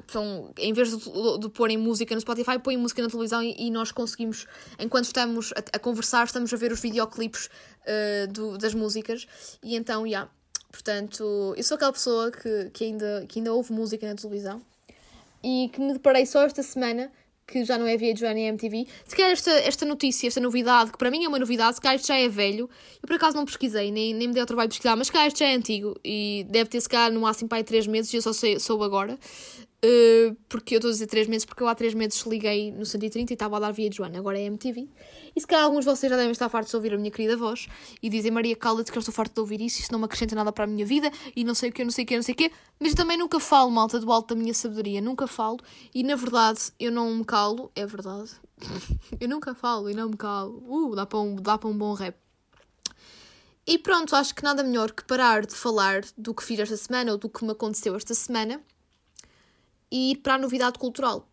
em 0.57 0.73
vez 0.73 0.89
de, 0.97 1.39
de 1.39 1.49
porem 1.49 1.77
música 1.77 2.13
no 2.15 2.21
Spotify, 2.21 2.59
põem 2.59 2.77
música 2.77 3.01
na 3.01 3.09
televisão 3.09 3.41
e, 3.43 3.55
e 3.57 3.71
nós 3.71 3.91
conseguimos, 3.91 4.47
enquanto 4.79 5.05
estamos 5.05 5.53
a, 5.53 5.77
a 5.77 5.79
conversar, 5.79 6.25
estamos 6.25 6.51
a 6.53 6.57
ver 6.57 6.71
os 6.71 6.79
videoclipes 6.81 7.49
eh, 7.85 8.27
do- 8.27 8.57
das 8.57 8.73
músicas 8.73 9.27
e 9.63 9.75
então, 9.75 10.07
já. 10.07 10.27
Portanto, 10.71 11.53
eu 11.55 11.63
sou 11.63 11.75
aquela 11.75 11.93
pessoa 11.93 12.31
que, 12.31 12.71
que, 12.73 12.83
ainda, 12.85 13.25
que 13.29 13.39
ainda 13.39 13.53
ouve 13.53 13.71
música 13.71 14.07
na 14.07 14.15
televisão 14.15 14.59
e 15.43 15.69
que 15.73 15.81
me 15.81 15.93
deparei 15.93 16.25
só 16.25 16.43
esta 16.43 16.63
semana, 16.63 17.11
que 17.45 17.65
já 17.65 17.77
não 17.77 17.85
é 17.85 17.97
VH1 17.97 18.37
e 18.37 18.41
MTV. 18.41 18.87
Se 19.05 19.15
calhar 19.15 19.31
esta, 19.31 19.51
esta 19.51 19.85
notícia, 19.85 20.27
esta 20.27 20.39
novidade, 20.39 20.91
que 20.91 20.97
para 20.97 21.11
mim 21.11 21.25
é 21.25 21.27
uma 21.27 21.39
novidade, 21.39 21.75
se 21.75 21.81
calhar 21.81 21.97
isto 21.97 22.07
já 22.07 22.17
é 22.17 22.29
velho. 22.29 22.69
Eu 23.01 23.07
por 23.07 23.15
acaso 23.15 23.35
não 23.35 23.45
pesquisei, 23.45 23.91
nem, 23.91 24.13
nem 24.13 24.27
me 24.27 24.33
dei 24.33 24.41
ao 24.41 24.47
trabalho 24.47 24.69
de 24.69 24.75
pesquisar, 24.75 24.95
mas 24.95 25.07
se 25.07 25.13
calhar 25.13 25.27
isto 25.27 25.39
já 25.39 25.47
é 25.47 25.53
antigo 25.53 25.99
e 26.03 26.45
deve 26.49 26.69
ter 26.69 26.79
se 26.79 26.87
calhar 26.87 27.11
no 27.11 27.21
máximo 27.21 27.49
para 27.49 27.57
aí 27.57 27.63
3 27.63 27.85
meses 27.87 28.13
e 28.13 28.17
eu 28.17 28.21
só 28.21 28.31
sei, 28.31 28.59
soube 28.59 28.85
agora. 28.85 29.19
Uh, 29.83 30.33
porque 30.47 30.75
eu 30.75 30.77
estou 30.77 30.87
a 30.87 30.93
dizer 30.93 31.07
3 31.07 31.27
meses, 31.27 31.43
porque 31.43 31.61
eu 31.61 31.67
há 31.67 31.75
3 31.75 31.93
meses 31.93 32.21
liguei 32.25 32.71
no 32.71 32.85
130 32.85 33.33
e 33.33 33.35
estava 33.35 33.57
a 33.57 33.59
dar 33.59 33.73
VH1, 33.73 34.17
agora 34.17 34.39
é 34.39 34.43
MTV. 34.43 34.87
E 35.35 35.41
se 35.41 35.45
calhar 35.45 35.65
alguns 35.65 35.83
de 35.83 35.91
vocês 35.91 36.09
já 36.09 36.15
devem 36.15 36.31
estar 36.31 36.47
fartos 36.47 36.71
de 36.71 36.77
ouvir 36.77 36.93
a 36.93 36.97
minha 36.97 37.11
querida 37.11 37.35
voz 37.35 37.67
e 38.01 38.09
dizem 38.09 38.31
Maria, 38.31 38.55
cala-te 38.55 38.93
que 38.93 38.97
eu 38.97 39.01
estou 39.01 39.13
farto 39.13 39.33
de 39.33 39.41
ouvir 39.41 39.59
isso, 39.59 39.81
isso 39.81 39.91
não 39.91 39.99
me 39.99 40.05
acrescenta 40.05 40.35
nada 40.35 40.53
para 40.53 40.63
a 40.63 40.67
minha 40.67 40.85
vida 40.85 41.11
e 41.35 41.43
não 41.43 41.53
sei 41.53 41.69
o 41.69 41.73
que, 41.73 41.83
não 41.83 41.91
sei 41.91 42.05
o 42.05 42.07
que, 42.07 42.15
não 42.15 42.23
sei 42.23 42.33
o 42.33 42.37
que. 42.37 42.51
Mas 42.79 42.93
também 42.93 43.17
nunca 43.17 43.41
falo, 43.41 43.69
malta, 43.71 43.99
do 43.99 44.09
alto 44.09 44.33
da 44.33 44.39
minha 44.39 44.53
sabedoria, 44.53 45.01
nunca 45.01 45.27
falo 45.27 45.59
e 45.93 46.01
na 46.01 46.15
verdade 46.15 46.61
eu 46.79 46.89
não 46.89 47.13
me 47.13 47.25
calo, 47.25 47.69
é 47.75 47.85
verdade. 47.85 48.31
eu 49.19 49.27
nunca 49.27 49.53
falo 49.53 49.89
e 49.89 49.93
não 49.93 50.07
me 50.07 50.15
calo. 50.15 50.63
Uh, 50.65 50.95
dá 50.95 51.05
para 51.05 51.19
um, 51.19 51.35
dá 51.35 51.57
para 51.57 51.69
um 51.69 51.77
bom 51.77 51.93
rap. 51.93 52.15
E 53.67 53.77
pronto, 53.77 54.15
acho 54.15 54.33
que 54.33 54.43
nada 54.43 54.63
melhor 54.63 54.91
que 54.91 55.03
parar 55.03 55.45
de 55.45 55.55
falar 55.55 56.03
do 56.17 56.33
que 56.33 56.43
fiz 56.43 56.59
esta 56.59 56.77
semana 56.77 57.11
ou 57.11 57.17
do 57.17 57.29
que 57.29 57.43
me 57.43 57.51
aconteceu 57.51 57.95
esta 57.95 58.13
semana 58.13 58.61
e 59.93 60.11
ir 60.13 60.15
para 60.17 60.33
a 60.33 60.37
novidade 60.39 60.79
cultural. 60.79 61.29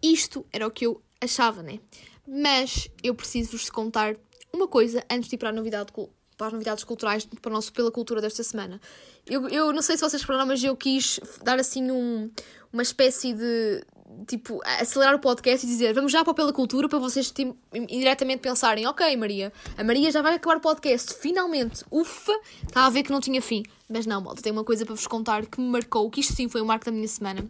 Isto 0.00 0.46
era 0.52 0.64
o 0.64 0.70
que 0.70 0.86
eu 0.86 1.02
achava, 1.20 1.64
né? 1.64 1.80
Mas 2.24 2.88
eu 3.02 3.12
preciso-vos 3.12 3.68
contar 3.68 4.14
uma 4.52 4.68
coisa 4.68 5.04
antes 5.10 5.28
de 5.28 5.34
ir 5.34 5.38
para, 5.38 5.48
a 5.48 5.52
novidade, 5.52 5.90
cul- 5.90 6.12
para 6.36 6.46
as 6.46 6.52
novidades 6.52 6.84
culturais 6.84 7.24
para 7.24 7.50
o 7.50 7.52
nosso 7.52 7.72
Pela 7.72 7.90
Cultura 7.90 8.20
desta 8.20 8.44
semana. 8.44 8.80
Eu, 9.26 9.48
eu 9.48 9.72
não 9.72 9.82
sei 9.82 9.96
se 9.96 10.02
vocês 10.02 10.22
repararam, 10.22 10.46
mas 10.46 10.62
eu 10.62 10.76
quis 10.76 11.18
dar 11.42 11.58
assim 11.58 11.90
um, 11.90 12.30
uma 12.72 12.82
espécie 12.82 13.32
de. 13.32 13.84
Tipo, 14.26 14.60
acelerar 14.64 15.14
o 15.14 15.18
podcast 15.18 15.66
e 15.66 15.68
dizer 15.68 15.92
vamos 15.92 16.12
já 16.12 16.24
para 16.24 16.32
Pela 16.32 16.52
Cultura 16.52 16.88
para 16.88 16.98
vocês 16.98 17.30
tipo, 17.30 17.56
indiretamente 17.72 18.40
pensarem: 18.40 18.86
ok, 18.86 19.16
Maria, 19.16 19.52
a 19.76 19.82
Maria 19.82 20.10
já 20.10 20.22
vai 20.22 20.34
acabar 20.34 20.58
o 20.58 20.60
podcast, 20.60 21.14
finalmente, 21.14 21.84
ufa, 21.90 22.32
está 22.66 22.86
a 22.86 22.90
ver 22.90 23.02
que 23.02 23.10
não 23.10 23.20
tinha 23.20 23.42
fim. 23.42 23.64
Mas 23.88 24.06
não, 24.06 24.20
malta, 24.20 24.42
tenho 24.42 24.54
uma 24.54 24.64
coisa 24.64 24.84
para 24.84 24.94
vos 24.94 25.06
contar 25.06 25.46
que 25.46 25.60
me 25.60 25.68
marcou, 25.68 26.10
que 26.10 26.20
isto 26.20 26.34
sim 26.34 26.48
foi 26.48 26.60
o 26.60 26.66
marco 26.66 26.84
da 26.84 26.92
minha 26.92 27.08
semana 27.08 27.48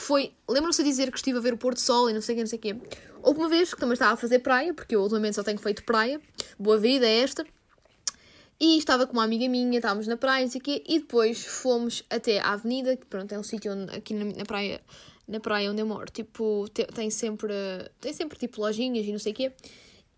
que 0.00 0.02
foi, 0.02 0.32
lembram-se 0.48 0.82
de 0.82 0.88
dizer 0.88 1.10
que 1.10 1.18
estive 1.18 1.38
a 1.38 1.40
ver 1.40 1.52
o 1.52 1.58
pôr 1.58 1.74
do 1.74 1.80
sol 1.80 2.08
e 2.08 2.14
não 2.14 2.22
sei 2.22 2.36
o 2.36 2.38
não 2.38 2.46
sei 2.46 2.58
o 2.58 2.62
quê. 2.62 2.76
Houve 3.22 3.38
uma 3.38 3.48
vez 3.48 3.74
que 3.74 3.78
também 3.78 3.92
estava 3.92 4.12
a 4.14 4.16
fazer 4.16 4.38
praia, 4.38 4.72
porque 4.72 4.96
eu 4.96 5.00
ultimamente 5.02 5.36
só 5.36 5.42
tenho 5.42 5.58
feito 5.58 5.84
praia, 5.84 6.20
boa 6.58 6.78
vida 6.78 7.06
é 7.06 7.20
esta, 7.20 7.44
e 8.58 8.78
estava 8.78 9.06
com 9.06 9.12
uma 9.12 9.24
amiga 9.24 9.46
minha, 9.48 9.78
estávamos 9.78 10.06
na 10.06 10.16
praia, 10.16 10.44
não 10.44 10.50
sei 10.50 10.60
o 10.60 10.64
quê, 10.64 10.82
e 10.86 11.00
depois 11.00 11.44
fomos 11.44 12.02
até 12.08 12.40
à 12.40 12.52
avenida, 12.52 12.96
que 12.96 13.04
pronto, 13.06 13.30
é 13.32 13.38
um 13.38 13.42
sítio 13.42 13.72
aqui 13.94 14.14
na, 14.14 14.24
na 14.24 14.44
praia, 14.44 14.80
na 15.30 15.40
praia 15.40 15.70
onde 15.70 15.80
eu 15.80 15.86
moro, 15.86 16.10
tipo, 16.10 16.68
te- 16.74 16.86
tem 16.86 17.08
sempre, 17.08 17.54
tem 18.00 18.12
sempre 18.12 18.38
tipo 18.38 18.60
lojinhas 18.60 19.06
e 19.06 19.12
não 19.12 19.18
sei 19.18 19.32
o 19.32 19.34
quê, 19.34 19.52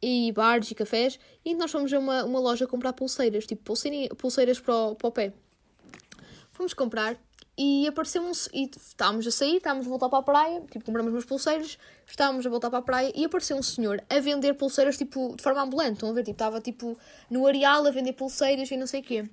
e 0.01 0.33
bares 0.33 0.71
e 0.71 0.75
cafés, 0.75 1.21
e 1.45 1.55
nós 1.55 1.71
fomos 1.71 1.93
a 1.93 1.99
uma, 1.99 2.25
uma 2.25 2.41
loja 2.41 2.67
comprar 2.67 2.93
pulseiras, 2.93 3.47
tipo 3.47 3.63
pulseiras 4.17 4.59
para 4.59 4.75
o, 4.75 4.95
para 4.97 5.09
o 5.09 5.13
pé. 5.13 5.33
Fomos 6.53 6.75
comprar 6.75 7.17
e 7.57 7.87
apareceu 7.87 8.23
um. 8.23 8.33
E 8.53 8.71
estávamos 8.77 9.27
a 9.27 9.31
sair, 9.31 9.57
estávamos 9.57 9.87
a 9.87 9.89
voltar 9.91 10.09
para 10.09 10.19
a 10.19 10.23
praia, 10.23 10.61
tipo, 10.71 10.85
compramos 10.85 11.13
umas 11.13 11.25
pulseiras, 11.25 11.79
estávamos 12.07 12.47
a 12.47 12.51
voltar 12.51 12.71
para 12.71 12.79
a 12.79 12.83
praia 12.83 13.13
e 13.15 13.25
apareceu 13.25 13.57
um 13.57 13.63
senhor 13.63 14.03
a 14.09 14.21
vender 14.21 14.55
pulseiras, 14.55 14.97
tipo, 14.97 15.35
de 15.37 15.43
forma 15.43 15.63
ambulante. 15.63 15.95
Estão 15.95 16.11
a 16.11 16.13
ver? 16.13 16.23
Tipo, 16.23 16.33
estava 16.33 16.61
tipo 16.61 16.99
no 17.31 17.47
areal 17.47 17.87
a 17.87 17.91
vender 17.91 18.15
pulseiras 18.15 18.71
e 18.71 18.77
não 18.77 18.87
sei 18.87 19.01
o 19.01 19.05
quê. 19.05 19.25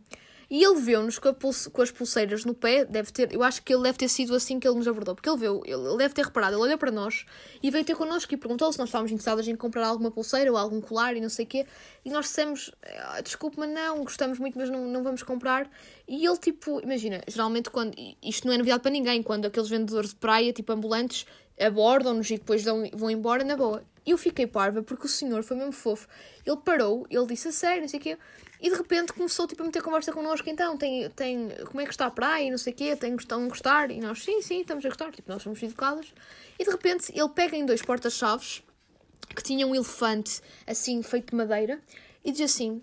E 0.50 0.64
ele 0.64 0.80
viu-nos 0.80 1.20
com, 1.20 1.32
com 1.72 1.82
as 1.82 1.92
pulseiras 1.92 2.44
no 2.44 2.56
pé, 2.56 2.84
deve 2.84 3.12
ter, 3.12 3.32
eu 3.32 3.44
acho 3.44 3.62
que 3.62 3.72
ele 3.72 3.84
deve 3.84 4.00
ter 4.00 4.08
sido 4.10 4.34
assim 4.34 4.60
que 4.60 4.68
ele 4.68 4.78
nos 4.78 4.88
abordou, 4.88 5.14
porque 5.14 5.30
ele 5.30 5.38
viu, 5.38 5.62
ele 5.64 5.98
deve 5.98 6.14
ter 6.16 6.26
reparado, 6.26 6.56
ele 6.56 6.64
olhou 6.64 6.78
para 6.78 6.90
nós 6.92 7.24
e 7.62 7.70
veio 7.70 7.86
ter 7.86 7.96
connosco 7.96 8.34
e 8.34 8.38
perguntou 8.38 8.72
se 8.74 8.80
nós 8.80 8.90
estávamos 8.90 9.12
interessados 9.12 9.48
em 9.48 9.56
comprar 9.56 9.86
alguma 9.86 10.10
pulseira 10.10 10.52
ou 10.52 10.58
algum 10.58 10.82
colar 10.82 11.16
e 11.16 11.22
não 11.22 11.30
sei 11.30 11.46
o 11.46 11.48
quê. 11.48 11.68
E 12.04 12.10
nós 12.10 12.26
dissemos, 12.26 12.72
"Ah, 12.84 13.22
desculpe, 13.22 13.60
mas 13.60 13.70
não, 13.70 14.04
gostamos 14.04 14.40
muito, 14.40 14.58
mas 14.58 14.72
não, 14.72 14.88
não 14.88 15.04
vamos 15.04 15.22
comprar. 15.22 15.70
E 16.08 16.26
ele, 16.26 16.38
tipo, 16.38 16.82
imagina, 16.82 17.22
geralmente 17.28 17.70
quando, 17.70 17.94
isto 18.24 18.48
não 18.48 18.54
é 18.54 18.58
novidade 18.58 18.82
para 18.82 18.92
ninguém, 18.92 19.22
quando 19.22 19.46
aqueles 19.46 19.70
vendedores 19.70 20.10
de 20.10 20.16
praia, 20.16 20.52
tipo 20.52 20.72
ambulantes, 20.74 21.28
abordam-nos 21.60 22.28
e 22.32 22.38
depois 22.38 22.64
dão- 22.64 22.90
vão 22.94 23.12
embora, 23.12 23.44
na 23.44 23.56
boa. 23.56 23.84
E 24.06 24.12
eu 24.12 24.18
fiquei 24.18 24.48
parva 24.48 24.82
porque 24.82 25.06
o 25.06 25.10
senhor 25.10 25.44
foi 25.44 25.58
mesmo 25.58 25.74
fofo. 25.74 26.08
Ele 26.44 26.58
parou, 26.58 27.06
ele 27.10 27.28
disse 27.28 27.50
a 27.50 27.52
sério, 27.52 27.82
não 27.82 27.88
sei 27.88 28.00
o 28.00 28.02
quê, 28.02 28.18
e 28.62 28.70
de 28.70 28.76
repente 28.76 29.14
começou 29.14 29.48
tipo, 29.48 29.64
a 29.64 29.66
meter 29.66 29.82
conversa 29.82 30.12
connosco. 30.12 30.50
Então, 30.50 30.78
tem, 30.78 31.10
tem, 31.12 31.50
como 31.66 31.80
é 31.80 31.86
que 31.86 31.92
está 31.92 32.08
a 32.08 32.12
praia 32.12 32.44
e 32.46 32.52
não 32.52 32.58
sei 32.58 32.74
o 32.74 32.76
quê, 32.76 32.96
tem, 32.96 33.16
estão 33.16 33.44
a 33.44 33.48
gostar? 33.48 33.90
E 33.90 34.00
nós, 34.00 34.24
sim, 34.24 34.42
sim, 34.42 34.62
estamos 34.62 34.86
a 34.86 34.90
gostar, 34.90 35.12
tipo, 35.12 35.32
nós 35.32 35.42
somos 35.42 35.62
educadas. 35.64 36.14
E 36.58 36.64
de 36.66 36.70
repente 36.70 37.12
ele 37.16 37.30
pega 37.30 37.56
em 37.56 37.66
dois 37.66 37.82
porta-chaves 37.82 38.62
que 39.36 39.44
tinham 39.44 39.70
um 39.70 39.76
elefante 39.76 40.42
assim 40.68 41.02
feito 41.02 41.30
de 41.30 41.36
madeira 41.36 41.80
e 42.24 42.32
diz 42.32 42.42
assim: 42.52 42.82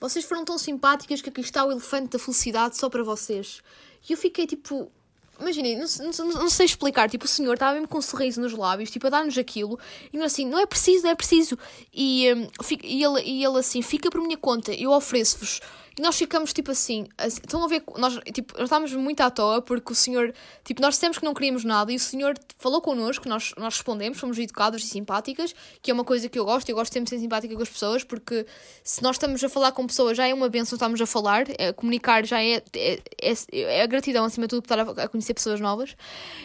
Vocês 0.00 0.24
foram 0.24 0.44
tão 0.44 0.56
simpáticas 0.56 1.20
que 1.20 1.28
aqui 1.28 1.40
está 1.40 1.64
o 1.64 1.70
elefante 1.70 2.10
da 2.10 2.18
felicidade 2.18 2.76
só 2.76 2.88
para 2.88 3.02
vocês. 3.02 3.62
E 4.08 4.12
eu 4.12 4.16
fiquei 4.16 4.46
tipo. 4.46 4.90
Imaginem, 5.40 5.78
não, 5.78 5.86
não, 6.18 6.28
não 6.34 6.50
sei 6.50 6.66
explicar. 6.66 7.08
Tipo, 7.08 7.24
o 7.24 7.28
senhor 7.28 7.54
estava 7.54 7.72
mesmo 7.74 7.88
com 7.88 7.98
um 7.98 8.02
sorriso 8.02 8.40
nos 8.40 8.52
lábios, 8.52 8.90
tipo, 8.90 9.06
a 9.06 9.10
dar-nos 9.10 9.38
aquilo. 9.38 9.78
E 10.12 10.18
assim, 10.20 10.44
não 10.46 10.58
é 10.58 10.66
preciso, 10.66 11.04
não 11.04 11.10
é 11.10 11.14
preciso. 11.14 11.56
E, 11.94 12.26
fica- 12.62 12.86
e, 12.86 13.02
ele, 13.02 13.22
e 13.22 13.44
ele 13.44 13.58
assim, 13.58 13.80
fica 13.82 14.10
por 14.10 14.20
minha 14.20 14.36
conta, 14.36 14.72
eu 14.72 14.90
ofereço-vos. 14.90 15.60
Nós 16.00 16.16
ficamos 16.16 16.52
tipo 16.52 16.70
assim, 16.70 17.06
assim, 17.16 17.40
estão 17.42 17.62
a 17.64 17.68
ver, 17.68 17.82
nós, 17.96 18.18
tipo, 18.32 18.54
nós 18.54 18.64
estávamos 18.64 18.92
muito 18.94 19.20
à 19.20 19.30
toa 19.30 19.62
porque 19.62 19.92
o 19.92 19.94
senhor, 19.94 20.32
tipo, 20.64 20.80
nós 20.80 20.94
dissemos 20.94 21.18
que 21.18 21.24
não 21.24 21.34
queríamos 21.34 21.64
nada 21.64 21.92
e 21.92 21.96
o 21.96 22.00
senhor 22.00 22.34
falou 22.58 22.80
connosco, 22.80 23.28
nós, 23.28 23.52
nós 23.56 23.74
respondemos, 23.74 24.18
fomos 24.18 24.38
educadas 24.38 24.82
e 24.82 24.86
simpáticas, 24.86 25.54
que 25.82 25.90
é 25.90 25.94
uma 25.94 26.04
coisa 26.04 26.28
que 26.28 26.38
eu 26.38 26.44
gosto, 26.44 26.68
eu 26.68 26.76
gosto 26.76 26.92
sempre 26.92 27.04
de 27.04 27.10
ser 27.10 27.18
simpática 27.18 27.54
com 27.54 27.62
as 27.62 27.68
pessoas 27.68 28.04
porque 28.04 28.46
se 28.82 29.02
nós 29.02 29.16
estamos 29.16 29.42
a 29.42 29.48
falar 29.48 29.72
com 29.72 29.86
pessoas 29.86 30.16
já 30.16 30.26
é 30.26 30.34
uma 30.34 30.48
benção, 30.48 30.76
estamos 30.76 31.00
a 31.00 31.06
falar, 31.06 31.46
é, 31.58 31.72
comunicar 31.72 32.24
já 32.24 32.42
é, 32.42 32.62
é, 32.74 33.00
é, 33.20 33.34
é 33.52 33.82
a 33.82 33.86
gratidão 33.86 34.24
acima 34.24 34.46
de 34.46 34.50
tudo 34.50 34.62
por 34.62 34.72
estar 34.72 35.00
a, 35.00 35.04
a 35.04 35.08
conhecer 35.08 35.34
pessoas 35.34 35.60
novas. 35.60 35.96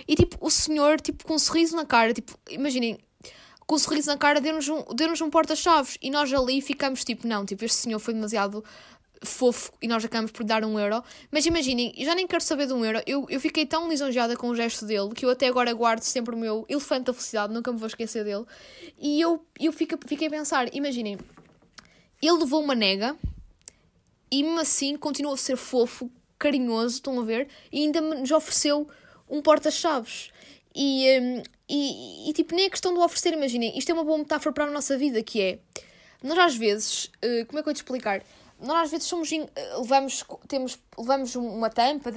E 0.07 0.15
tipo, 0.15 0.37
o 0.39 0.49
senhor, 0.49 0.99
tipo, 0.99 1.25
com 1.25 1.35
um 1.35 1.39
sorriso 1.39 1.75
na 1.75 1.85
cara, 1.85 2.13
tipo, 2.13 2.37
imaginem, 2.49 2.97
com 3.65 3.75
um 3.75 3.79
sorriso 3.79 4.07
na 4.07 4.17
cara, 4.17 4.41
deu-nos 4.41 4.67
um, 4.67 4.83
deu 4.93 5.09
um 5.21 5.29
porta-chaves. 5.29 5.97
E 6.01 6.09
nós 6.09 6.31
ali 6.33 6.61
ficamos 6.61 7.03
tipo, 7.03 7.27
não, 7.27 7.45
tipo, 7.45 7.63
este 7.63 7.77
senhor 7.77 7.99
foi 7.99 8.13
demasiado 8.13 8.63
fofo 9.25 9.71
e 9.81 9.87
nós 9.87 10.03
acabamos 10.03 10.31
por 10.31 10.43
dar 10.43 10.63
um 10.63 10.79
euro. 10.79 11.03
Mas 11.31 11.45
imaginem, 11.45 11.93
eu 11.97 12.05
já 12.05 12.15
nem 12.15 12.27
quero 12.27 12.43
saber 12.43 12.67
de 12.67 12.73
um 12.73 12.83
euro. 12.83 13.01
Eu, 13.05 13.25
eu 13.29 13.39
fiquei 13.39 13.65
tão 13.65 13.89
lisonjeada 13.89 14.35
com 14.35 14.49
o 14.49 14.55
gesto 14.55 14.85
dele 14.85 15.09
que 15.15 15.25
eu 15.25 15.29
até 15.29 15.47
agora 15.47 15.73
guardo 15.73 16.03
sempre 16.03 16.35
o 16.35 16.37
meu 16.37 16.65
elefante 16.69 17.05
da 17.05 17.13
felicidade, 17.13 17.53
nunca 17.53 17.71
me 17.71 17.77
vou 17.77 17.87
esquecer 17.87 18.23
dele. 18.23 18.45
E 18.99 19.19
eu, 19.21 19.45
eu 19.59 19.71
fico, 19.71 19.97
fiquei 20.07 20.27
a 20.27 20.31
pensar, 20.31 20.73
imaginem, 20.73 21.17
ele 22.21 22.37
levou 22.39 22.61
uma 22.61 22.75
nega 22.75 23.15
e 24.31 24.43
mesmo 24.43 24.59
assim 24.59 24.97
continuou 24.97 25.35
a 25.35 25.37
ser 25.37 25.57
fofo, 25.57 26.09
carinhoso, 26.39 26.95
estão 26.95 27.19
a 27.19 27.23
ver? 27.23 27.47
E 27.71 27.83
ainda 27.83 28.01
nos 28.01 28.31
ofereceu 28.31 28.87
um 29.29 29.41
porta-chaves. 29.41 30.31
E, 30.75 31.19
hum, 31.19 31.43
e, 31.69 32.29
e, 32.29 32.33
tipo, 32.33 32.55
nem 32.55 32.65
a 32.65 32.69
questão 32.69 32.93
do 32.93 33.01
oferecer, 33.01 33.33
imaginem, 33.33 33.77
isto 33.77 33.89
é 33.89 33.93
uma 33.93 34.03
boa 34.03 34.17
metáfora 34.17 34.53
para 34.53 34.65
a 34.65 34.71
nossa 34.71 34.97
vida, 34.97 35.21
que 35.23 35.41
é, 35.41 35.59
nós 36.21 36.37
às 36.37 36.55
vezes, 36.55 37.11
eh, 37.21 37.45
como 37.45 37.59
é 37.59 37.61
que 37.63 37.69
eu 37.69 37.71
vou 37.71 37.73
te 37.73 37.77
explicar? 37.77 38.23
Nós 38.63 38.83
às 38.83 38.91
vezes 38.91 39.07
somos, 39.07 39.29
eh, 39.31 39.47
levamos, 39.77 40.23
temos, 40.47 40.79
levamos 40.97 41.35
uma 41.35 41.69
tampa, 41.69 42.11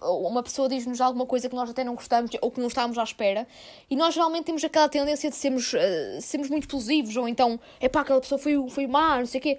ou 0.00 0.26
uma 0.26 0.42
pessoa 0.42 0.68
diz-nos 0.68 1.00
alguma 1.00 1.26
coisa 1.26 1.48
que 1.48 1.54
nós 1.54 1.68
até 1.68 1.84
não 1.84 1.94
gostamos 1.94 2.30
ou 2.40 2.50
que 2.50 2.58
não 2.58 2.68
estávamos 2.68 2.96
à 2.96 3.02
espera, 3.02 3.46
e 3.90 3.94
nós 3.94 4.14
geralmente 4.14 4.46
temos 4.46 4.64
aquela 4.64 4.88
tendência 4.88 5.28
de 5.28 5.36
sermos, 5.36 5.74
eh, 5.74 6.18
sermos 6.22 6.48
muito 6.48 6.62
explosivos, 6.62 7.14
ou 7.16 7.28
então, 7.28 7.60
epá, 7.80 8.00
aquela 8.00 8.20
pessoa 8.20 8.38
foi, 8.38 8.54
foi 8.70 8.86
má, 8.86 9.18
não 9.18 9.26
sei 9.26 9.40
o 9.40 9.42
quê. 9.42 9.58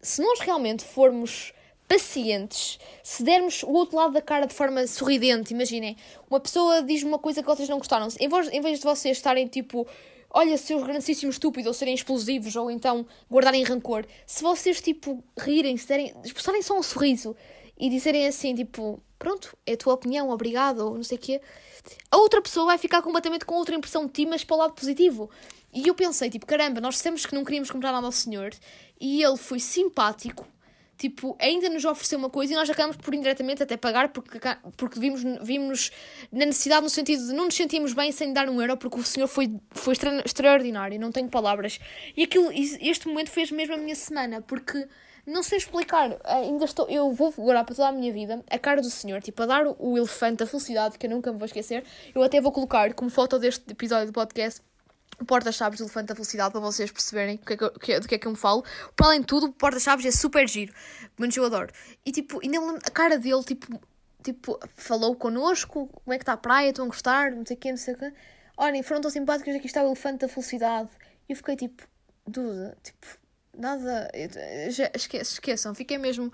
Se 0.00 0.20
nós 0.20 0.40
realmente 0.40 0.84
formos 0.84 1.52
pacientes, 1.86 2.78
se 3.02 3.22
dermos 3.22 3.62
o 3.62 3.70
outro 3.70 3.96
lado 3.96 4.12
da 4.12 4.22
cara 4.22 4.46
de 4.46 4.54
forma 4.54 4.86
sorridente, 4.86 5.54
imaginem, 5.54 5.96
uma 6.28 6.40
pessoa 6.40 6.82
diz 6.82 7.02
uma 7.02 7.18
coisa 7.18 7.42
que 7.42 7.46
vocês 7.46 7.68
não 7.68 7.78
gostaram, 7.78 8.08
em 8.18 8.28
vez, 8.28 8.48
em 8.52 8.60
vez 8.60 8.78
de 8.80 8.84
vocês 8.84 9.16
estarem 9.16 9.46
tipo, 9.46 9.86
olha, 10.34 10.58
seus 10.58 10.82
grandíssimos 10.82 11.36
estúpidos, 11.36 11.68
ou 11.68 11.72
serem 11.72 11.94
explosivos, 11.94 12.56
ou 12.56 12.68
então 12.68 13.06
guardarem 13.30 13.62
rancor, 13.62 14.04
se 14.26 14.42
vocês 14.42 14.80
tipo 14.80 15.22
rirem, 15.38 15.76
se 15.76 15.86
derem, 15.86 16.12
expressarem 16.24 16.60
só 16.60 16.76
um 16.76 16.82
sorriso 16.82 17.36
e 17.78 17.88
dizerem 17.88 18.26
assim, 18.26 18.52
tipo, 18.52 19.00
pronto, 19.16 19.56
é 19.64 19.74
a 19.74 19.76
tua 19.76 19.94
opinião, 19.94 20.30
obrigado, 20.30 20.80
ou 20.80 20.96
não 20.96 21.04
sei 21.04 21.16
o 21.16 21.20
quê, 21.20 21.40
a 22.10 22.16
outra 22.16 22.42
pessoa 22.42 22.66
vai 22.66 22.78
ficar 22.78 23.00
completamente 23.00 23.44
com 23.44 23.54
outra 23.54 23.76
impressão 23.76 24.06
de 24.06 24.12
ti, 24.12 24.26
mas 24.26 24.42
para 24.42 24.56
o 24.56 24.58
lado 24.58 24.74
positivo. 24.74 25.30
E 25.72 25.86
eu 25.86 25.94
pensei, 25.94 26.28
tipo, 26.28 26.46
caramba, 26.46 26.80
nós 26.80 26.94
dissemos 26.94 27.24
que 27.26 27.34
não 27.34 27.44
queríamos 27.44 27.70
comprar 27.70 27.92
nada 27.92 28.06
ao 28.06 28.12
senhor 28.12 28.52
e 29.00 29.22
ele 29.22 29.36
foi 29.36 29.60
simpático, 29.60 30.46
tipo, 30.96 31.36
ainda 31.40 31.68
nos 31.68 31.84
ofereceu 31.84 32.18
uma 32.18 32.30
coisa 32.30 32.52
e 32.52 32.56
nós 32.56 32.68
acabamos 32.70 32.96
por 32.96 33.14
indiretamente 33.14 33.62
até 33.62 33.76
pagar 33.76 34.10
porque, 34.10 34.38
porque 34.76 34.98
vimos, 34.98 35.22
vimos 35.42 35.90
na 36.30 36.46
necessidade 36.46 36.82
no 36.82 36.90
sentido 36.90 37.26
de 37.26 37.32
não 37.32 37.46
nos 37.46 37.54
sentimos 37.54 37.92
bem 37.92 38.12
sem 38.12 38.32
dar 38.32 38.48
um 38.48 38.60
euro 38.60 38.76
porque 38.76 38.98
o 38.98 39.02
senhor 39.02 39.26
foi, 39.26 39.54
foi 39.70 39.92
extra, 39.92 40.22
extraordinário, 40.24 40.98
não 40.98 41.10
tenho 41.10 41.28
palavras. 41.28 41.78
E 42.16 42.22
aquilo, 42.22 42.50
este 42.52 43.08
momento 43.08 43.30
fez 43.30 43.50
mesmo 43.50 43.74
a 43.74 43.78
minha 43.78 43.94
semana 43.94 44.40
porque 44.40 44.86
não 45.26 45.42
sei 45.42 45.56
explicar, 45.56 46.18
ainda 46.24 46.66
estou, 46.66 46.86
eu 46.88 47.10
vou 47.12 47.32
guardar 47.32 47.64
para 47.64 47.74
toda 47.74 47.88
a 47.88 47.92
minha 47.92 48.12
vida 48.12 48.44
a 48.50 48.58
cara 48.58 48.82
do 48.82 48.90
senhor, 48.90 49.22
tipo, 49.22 49.42
a 49.42 49.46
dar 49.46 49.66
o 49.78 49.96
elefante 49.96 50.38
da 50.38 50.46
felicidade 50.46 50.98
que 50.98 51.06
eu 51.06 51.10
nunca 51.10 51.32
me 51.32 51.38
vou 51.38 51.46
esquecer. 51.46 51.82
Eu 52.14 52.22
até 52.22 52.40
vou 52.40 52.52
colocar 52.52 52.92
como 52.92 53.08
foto 53.08 53.38
deste 53.38 53.64
episódio 53.70 54.08
do 54.08 54.12
podcast 54.12 54.60
porta-chaves 55.26 55.78
do 55.78 55.84
Elefante 55.84 56.06
da 56.06 56.14
Felicidade 56.14 56.52
para 56.52 56.60
vocês 56.60 56.90
perceberem 56.90 57.36
do 57.36 57.44
que, 57.44 57.52
é 57.52 57.56
que, 57.56 57.64
eu, 57.64 58.00
do 58.00 58.08
que 58.08 58.14
é 58.14 58.18
que 58.18 58.26
eu 58.26 58.32
me 58.32 58.36
falo. 58.36 58.64
Para 58.96 59.08
além 59.08 59.20
de 59.20 59.26
tudo, 59.26 59.46
o 59.46 59.52
porta-chaves 59.52 60.04
é 60.06 60.10
super 60.10 60.48
giro. 60.48 60.72
Mas 61.16 61.36
eu 61.36 61.44
adoro. 61.44 61.72
E 62.04 62.12
tipo, 62.12 62.40
ainda 62.42 62.58
a 62.84 62.90
cara 62.90 63.18
dele, 63.18 63.42
tipo, 63.44 63.80
tipo, 64.22 64.58
falou 64.74 65.14
connosco, 65.14 65.86
como 65.86 66.14
é 66.14 66.18
que 66.18 66.22
está 66.22 66.32
a 66.32 66.36
praia, 66.36 66.70
estão 66.70 66.86
a 66.86 66.88
gostar, 66.88 67.30
não 67.30 67.44
sei 67.44 67.56
o 67.56 67.60
quê, 67.60 67.70
não 67.70 67.76
sei 67.76 67.94
o 67.94 67.98
quê. 67.98 68.12
Olhem, 68.56 68.82
foram 68.82 69.00
tão 69.00 69.10
simpáticos, 69.10 69.54
aqui 69.54 69.66
está 69.66 69.82
o 69.82 69.86
Elefante 69.86 70.20
da 70.20 70.28
Felicidade. 70.28 70.90
E 71.28 71.32
eu 71.32 71.36
fiquei 71.36 71.56
tipo, 71.56 71.86
duda, 72.26 72.76
tipo, 72.82 73.06
nada. 73.58 74.10
Esqueçam. 75.22 75.74
Fiquei 75.74 75.98
mesmo 75.98 76.32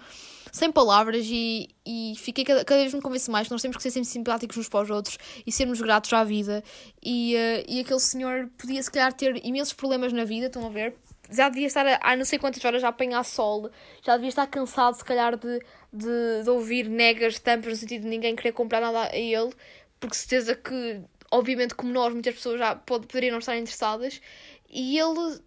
sem 0.52 0.70
palavras 0.70 1.26
e, 1.28 1.68
e 1.87 2.14
fiquei 2.18 2.44
cada, 2.44 2.64
cada 2.64 2.80
vez 2.80 2.92
me 2.92 3.00
convenço 3.00 3.30
mais 3.30 3.46
que 3.46 3.52
nós 3.52 3.62
temos 3.62 3.76
que 3.76 3.83
ser 3.83 3.90
sempre 3.90 4.09
simpáticos 4.09 4.56
uns 4.56 4.68
para 4.68 4.83
os 4.83 4.90
outros 4.90 5.18
e 5.46 5.52
sermos 5.52 5.80
gratos 5.80 6.12
à 6.12 6.24
vida. 6.24 6.62
E, 7.02 7.35
uh, 7.35 7.64
e 7.68 7.80
aquele 7.80 8.00
senhor 8.00 8.48
podia, 8.59 8.83
se 8.83 8.90
calhar, 8.90 9.12
ter 9.12 9.44
imensos 9.44 9.72
problemas 9.72 10.12
na 10.12 10.24
vida, 10.24 10.46
estão 10.46 10.66
a 10.66 10.70
ver? 10.70 10.94
Já 11.30 11.48
devia 11.48 11.68
estar 11.68 11.87
há 12.00 12.16
não 12.16 12.24
sei 12.24 12.38
quantas 12.38 12.64
horas 12.64 12.83
a 12.83 12.88
apanhar 12.88 13.22
sol, 13.24 13.70
já 14.04 14.16
devia 14.16 14.30
estar 14.30 14.46
cansado, 14.48 14.94
se 14.96 15.04
calhar, 15.04 15.37
de, 15.37 15.61
de, 15.92 16.42
de 16.42 16.50
ouvir 16.50 16.88
negas, 16.88 17.38
tampas, 17.38 17.70
no 17.70 17.76
sentido 17.76 18.02
de 18.02 18.09
ninguém 18.09 18.35
querer 18.35 18.52
comprar 18.52 18.80
nada 18.80 19.02
a 19.04 19.16
ele, 19.16 19.52
porque 20.00 20.16
certeza 20.16 20.56
que, 20.56 21.00
obviamente, 21.30 21.76
como 21.76 21.92
nós, 21.92 22.12
muitas 22.12 22.35
pessoas 22.35 22.59
já 22.59 22.74
pod 22.74 23.06
poderiam 23.06 23.33
não 23.33 23.38
estar 23.38 23.56
interessadas. 23.56 24.20
E 24.68 24.98
ele 24.98 25.40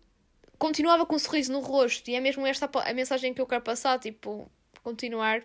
continuava 0.63 1.05
com 1.05 1.17
um 1.17 1.19
sorriso 1.19 1.51
no 1.51 1.59
rosto. 1.59 2.09
E 2.09 2.15
é 2.15 2.21
mesmo 2.21 2.47
esta 2.47 2.69
a 2.73 2.93
mensagem 2.93 3.33
que 3.33 3.41
eu 3.41 3.45
quero 3.45 3.61
passar: 3.61 3.99
tipo, 3.99 4.49
continuar 4.81 5.43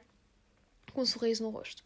com 0.95 1.03
um 1.03 1.07
sorriso 1.07 1.43
no 1.43 1.51
rosto. 1.51 1.83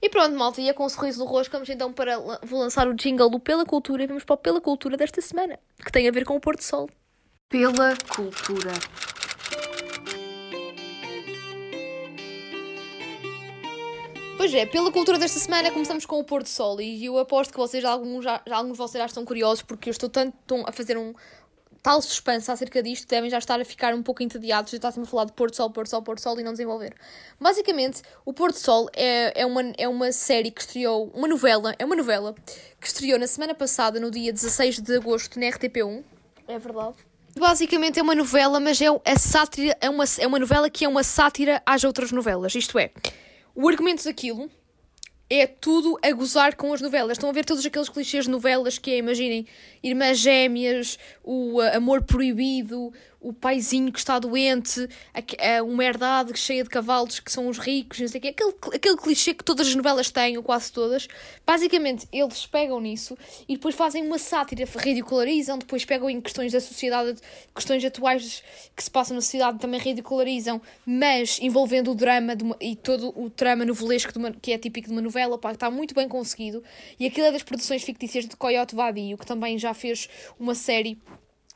E 0.00 0.08
pronto, 0.08 0.34
malta, 0.34 0.62
ia 0.62 0.72
com 0.72 0.86
um 0.86 0.88
sorriso 0.88 1.18
no 1.18 1.26
rosto. 1.26 1.52
Vamos 1.52 1.68
então 1.68 1.92
para. 1.92 2.18
Vou 2.42 2.58
lançar 2.58 2.88
o 2.88 2.94
jingle 2.94 3.28
do 3.28 3.38
Pela 3.38 3.66
Cultura 3.66 4.02
e 4.02 4.06
vamos 4.06 4.24
para 4.24 4.34
o 4.34 4.38
Pela 4.38 4.60
Cultura 4.60 4.96
desta 4.96 5.20
semana, 5.20 5.58
que 5.84 5.92
tem 5.92 6.08
a 6.08 6.10
ver 6.10 6.24
com 6.24 6.34
o 6.34 6.40
Porto 6.40 6.64
Sol. 6.64 6.88
Pela 7.50 7.94
Cultura. 8.08 8.72
Pois 14.42 14.52
é, 14.54 14.66
pela 14.66 14.90
cultura 14.90 15.20
desta 15.20 15.38
semana 15.38 15.70
começamos 15.70 16.04
com 16.04 16.18
o 16.18 16.24
Porto 16.24 16.48
Sol 16.48 16.80
e 16.80 17.04
eu 17.04 17.16
aposto 17.16 17.52
que 17.52 17.56
vocês, 17.56 17.84
alguns, 17.84 18.24
já 18.24 18.42
alguns 18.50 18.72
de 18.72 18.78
vocês 18.78 19.00
já 19.00 19.06
estão 19.06 19.24
curiosos 19.24 19.62
porque 19.62 19.88
eu 19.88 19.92
estou 19.92 20.08
tanto 20.08 20.64
a 20.66 20.72
fazer 20.72 20.98
um, 20.98 21.14
tal 21.82 22.00
suspense 22.00 22.50
acerca 22.50 22.82
disto 22.82 23.08
devem 23.08 23.28
já 23.28 23.38
estar 23.38 23.60
a 23.60 23.64
ficar 23.64 23.92
um 23.94 24.02
pouco 24.02 24.22
entediados 24.22 24.70
de 24.70 24.76
estar 24.76 24.92
sempre 24.92 25.08
a 25.08 25.10
falar 25.10 25.24
de 25.24 25.32
Porto 25.32 25.56
Sol, 25.56 25.68
Porto 25.70 25.90
Sol, 25.90 26.02
Porto 26.02 26.20
Sol 26.20 26.38
e 26.38 26.42
não 26.42 26.52
desenvolver. 26.52 26.94
Basicamente, 27.40 28.02
o 28.24 28.32
Porto 28.32 28.56
Sol 28.56 28.88
é, 28.92 29.42
é, 29.42 29.44
uma, 29.44 29.62
é 29.76 29.88
uma 29.88 30.12
série 30.12 30.50
que 30.50 30.60
estreou, 30.60 31.10
uma 31.12 31.26
novela, 31.26 31.74
é 31.78 31.84
uma 31.84 31.96
novela 31.96 32.34
que 32.80 32.86
estreou 32.86 33.18
na 33.18 33.26
semana 33.26 33.54
passada, 33.54 33.98
no 33.98 34.10
dia 34.10 34.32
16 34.32 34.80
de 34.80 34.96
agosto, 34.96 35.40
na 35.40 35.46
RTP1. 35.46 36.04
É 36.46 36.58
verdade. 36.58 36.96
Basicamente 37.36 37.98
é 37.98 38.02
uma 38.02 38.14
novela, 38.14 38.60
mas 38.60 38.80
é, 38.80 38.86
é, 39.04 39.16
sátira, 39.16 39.76
é, 39.80 39.90
uma, 39.90 40.04
é 40.18 40.26
uma 40.26 40.38
novela 40.38 40.70
que 40.70 40.84
é 40.84 40.88
uma 40.88 41.02
sátira 41.02 41.62
às 41.66 41.82
outras 41.82 42.12
novelas. 42.12 42.54
Isto 42.54 42.78
é, 42.78 42.90
o 43.54 43.68
argumento 43.68 44.04
daquilo 44.04 44.50
é 45.40 45.46
tudo 45.46 45.98
a 46.02 46.12
gozar 46.12 46.56
com 46.56 46.72
as 46.72 46.80
novelas. 46.80 47.12
Estão 47.12 47.30
a 47.30 47.32
ver 47.32 47.44
todos 47.44 47.64
aqueles 47.64 47.88
clichês 47.88 48.24
de 48.24 48.30
novelas 48.30 48.78
que 48.78 48.90
é, 48.90 48.98
imaginem, 48.98 49.46
irmãs 49.82 50.18
gêmeas, 50.18 50.98
o 51.24 51.60
uh, 51.60 51.76
amor 51.76 52.02
proibido, 52.02 52.92
o 53.22 53.32
paizinho 53.32 53.92
que 53.92 53.98
está 53.98 54.18
doente, 54.18 54.88
a, 55.14 55.58
a, 55.58 55.62
uma 55.62 55.84
herdade 55.84 56.36
cheia 56.36 56.64
de 56.64 56.68
cavalos 56.68 57.20
que 57.20 57.30
são 57.30 57.48
os 57.48 57.56
ricos, 57.56 58.00
não 58.00 58.08
sei 58.08 58.18
o 58.18 58.22
quê. 58.22 58.28
Aquele, 58.28 58.54
aquele 58.74 58.96
clichê 58.96 59.32
que 59.32 59.44
todas 59.44 59.68
as 59.68 59.74
novelas 59.74 60.10
têm, 60.10 60.36
ou 60.36 60.42
quase 60.42 60.72
todas. 60.72 61.06
Basicamente, 61.46 62.06
eles 62.12 62.46
pegam 62.46 62.80
nisso 62.80 63.16
e 63.48 63.54
depois 63.54 63.74
fazem 63.74 64.04
uma 64.04 64.18
sátira, 64.18 64.64
ridicularizam, 64.76 65.58
depois 65.58 65.84
pegam 65.84 66.10
em 66.10 66.20
questões 66.20 66.52
da 66.52 66.60
sociedade, 66.60 67.20
questões 67.54 67.84
atuais 67.84 68.42
que 68.74 68.82
se 68.82 68.90
passam 68.90 69.14
na 69.14 69.20
sociedade, 69.20 69.58
também 69.58 69.78
ridicularizam, 69.78 70.60
mas 70.84 71.38
envolvendo 71.40 71.92
o 71.92 71.94
drama 71.94 72.36
uma, 72.42 72.56
e 72.60 72.74
todo 72.74 73.12
o 73.16 73.30
trama 73.30 73.64
novelesco 73.64 74.18
uma, 74.18 74.32
que 74.32 74.52
é 74.52 74.58
típico 74.58 74.88
de 74.88 74.92
uma 74.92 75.02
novela, 75.02 75.38
pá, 75.38 75.52
está 75.52 75.70
muito 75.70 75.94
bem 75.94 76.08
conseguido. 76.08 76.62
E 76.98 77.06
aquilo 77.06 77.26
é 77.26 77.32
das 77.32 77.42
produções 77.42 77.84
fictícias 77.84 78.26
de 78.26 78.36
Coyote 78.36 78.74
Vadio, 78.74 79.16
que 79.16 79.26
também 79.26 79.58
já 79.58 79.72
fez 79.72 80.08
uma 80.38 80.54
série 80.54 80.98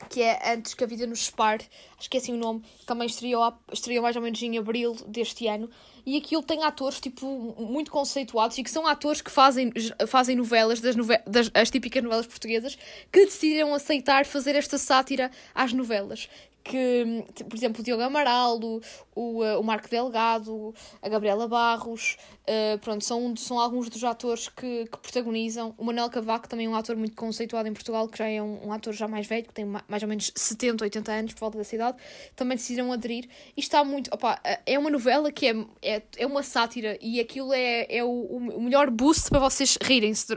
que 0.09 0.21
é 0.21 0.53
Antes 0.53 0.73
que 0.73 0.83
a 0.83 0.87
Vida 0.87 1.07
nos 1.07 1.25
Separe, 1.25 1.65
acho 1.97 2.09
que 2.09 2.17
é 2.17 2.19
assim 2.19 2.33
o 2.33 2.37
nome, 2.37 2.63
também 2.85 3.07
estreou, 3.07 3.53
estreou 3.71 4.03
mais 4.03 4.15
ou 4.15 4.21
menos 4.21 4.41
em 4.41 4.57
abril 4.57 4.95
deste 5.07 5.47
ano. 5.47 5.69
E 6.05 6.15
aquilo 6.15 6.41
tem 6.41 6.63
atores, 6.63 7.01
tipo, 7.01 7.27
muito 7.59 7.91
conceituados 7.91 8.57
e 8.57 8.63
que 8.63 8.71
são 8.71 8.87
atores 8.87 9.21
que 9.21 9.29
fazem, 9.29 9.73
fazem 10.07 10.37
novelas, 10.37 10.79
das, 10.79 10.95
nove 10.95 11.17
das 11.27 11.51
as 11.53 11.69
típicas 11.69 12.01
novelas 12.01 12.25
portuguesas, 12.25 12.77
que 13.11 13.25
decidiram 13.25 13.73
aceitar 13.73 14.25
fazer 14.25 14.55
esta 14.55 14.77
sátira 14.77 15.29
às 15.53 15.73
novelas 15.73 16.29
que, 16.67 17.23
por 17.45 17.55
exemplo, 17.55 17.81
o 17.81 17.83
Diogo 17.83 18.03
Amaral, 18.03 18.59
o, 18.59 18.81
o, 19.15 19.41
o 19.59 19.63
Marco 19.63 19.89
Delgado, 19.89 20.75
a 21.01 21.07
Gabriela 21.07 21.47
Barros, 21.47 22.17
uh, 22.43 22.77
pronto, 22.79 23.03
são, 23.05 23.35
são 23.37 23.57
alguns 23.57 23.89
dos 23.89 24.03
atores 24.03 24.49
que, 24.49 24.85
que 24.85 24.97
protagonizam. 24.97 25.73
O 25.77 25.85
Manuel 25.85 26.09
Cavaco 26.09 26.47
também 26.47 26.65
é 26.65 26.69
um 26.69 26.75
ator 26.75 26.97
muito 26.97 27.15
conceituado 27.15 27.67
em 27.69 27.73
Portugal, 27.73 28.07
que 28.09 28.17
já 28.17 28.27
é 28.27 28.41
um, 28.41 28.67
um 28.67 28.73
ator 28.73 28.93
já 28.93 29.07
mais 29.07 29.25
velho, 29.25 29.45
que 29.45 29.53
tem 29.53 29.65
mais 29.65 30.03
ou 30.03 30.09
menos 30.09 30.31
70, 30.35 30.83
80 30.83 31.11
anos 31.11 31.33
por 31.33 31.39
volta 31.39 31.57
da 31.57 31.63
cidade, 31.63 31.97
também 32.35 32.57
decidiram 32.57 32.91
aderir. 32.91 33.29
E 33.55 33.61
está 33.61 33.83
muito, 33.83 34.13
opa, 34.13 34.39
é 34.65 34.77
uma 34.77 34.89
novela 34.89 35.31
que 35.31 35.47
é, 35.47 35.55
é, 35.81 36.01
é 36.17 36.27
uma 36.27 36.43
sátira 36.43 36.97
e 37.01 37.19
aquilo 37.19 37.53
é, 37.53 37.87
é 37.89 38.03
o, 38.03 38.09
o 38.09 38.61
melhor 38.61 38.89
boost 38.91 39.29
para 39.29 39.39
vocês 39.39 39.77
rirem-se. 39.81 40.27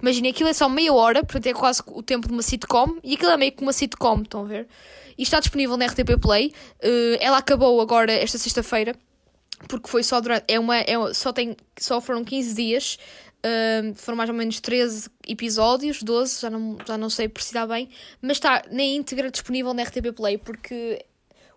Imaginem, 0.00 0.30
aquilo 0.30 0.48
é 0.48 0.52
só 0.52 0.68
meia 0.68 0.92
hora, 0.92 1.24
portanto 1.24 1.46
é 1.46 1.52
quase 1.52 1.82
o 1.88 2.02
tempo 2.02 2.28
de 2.28 2.32
uma 2.32 2.42
sitcom, 2.42 2.98
e 3.02 3.14
aquilo 3.14 3.32
é 3.32 3.36
meio 3.36 3.52
que 3.52 3.62
uma 3.62 3.72
sitcom, 3.72 4.22
estão 4.22 4.42
a 4.42 4.44
ver? 4.44 4.68
E 5.16 5.22
está 5.22 5.40
disponível 5.40 5.76
na 5.76 5.86
RTP 5.86 6.20
Play. 6.20 6.52
Uh, 6.82 7.16
ela 7.20 7.38
acabou 7.38 7.80
agora 7.80 8.12
esta 8.12 8.38
sexta-feira, 8.38 8.94
porque 9.68 9.88
foi 9.88 10.02
só 10.02 10.20
durante. 10.20 10.44
É 10.48 10.58
uma, 10.58 10.76
é, 10.76 10.94
só, 11.12 11.32
tem, 11.32 11.56
só 11.78 12.00
foram 12.00 12.24
15 12.24 12.54
dias. 12.54 12.98
Uh, 13.44 13.94
foram 13.94 14.16
mais 14.16 14.30
ou 14.30 14.36
menos 14.36 14.58
13 14.58 15.10
episódios, 15.28 16.02
12, 16.02 16.40
já 16.40 16.48
não, 16.48 16.78
já 16.86 16.96
não 16.96 17.10
sei 17.10 17.28
precisar 17.28 17.66
bem, 17.66 17.90
mas 18.22 18.38
está 18.38 18.62
na 18.70 18.82
íntegra 18.82 19.30
disponível 19.30 19.74
na 19.74 19.82
RTP 19.82 20.14
Play, 20.16 20.38
porque 20.38 21.04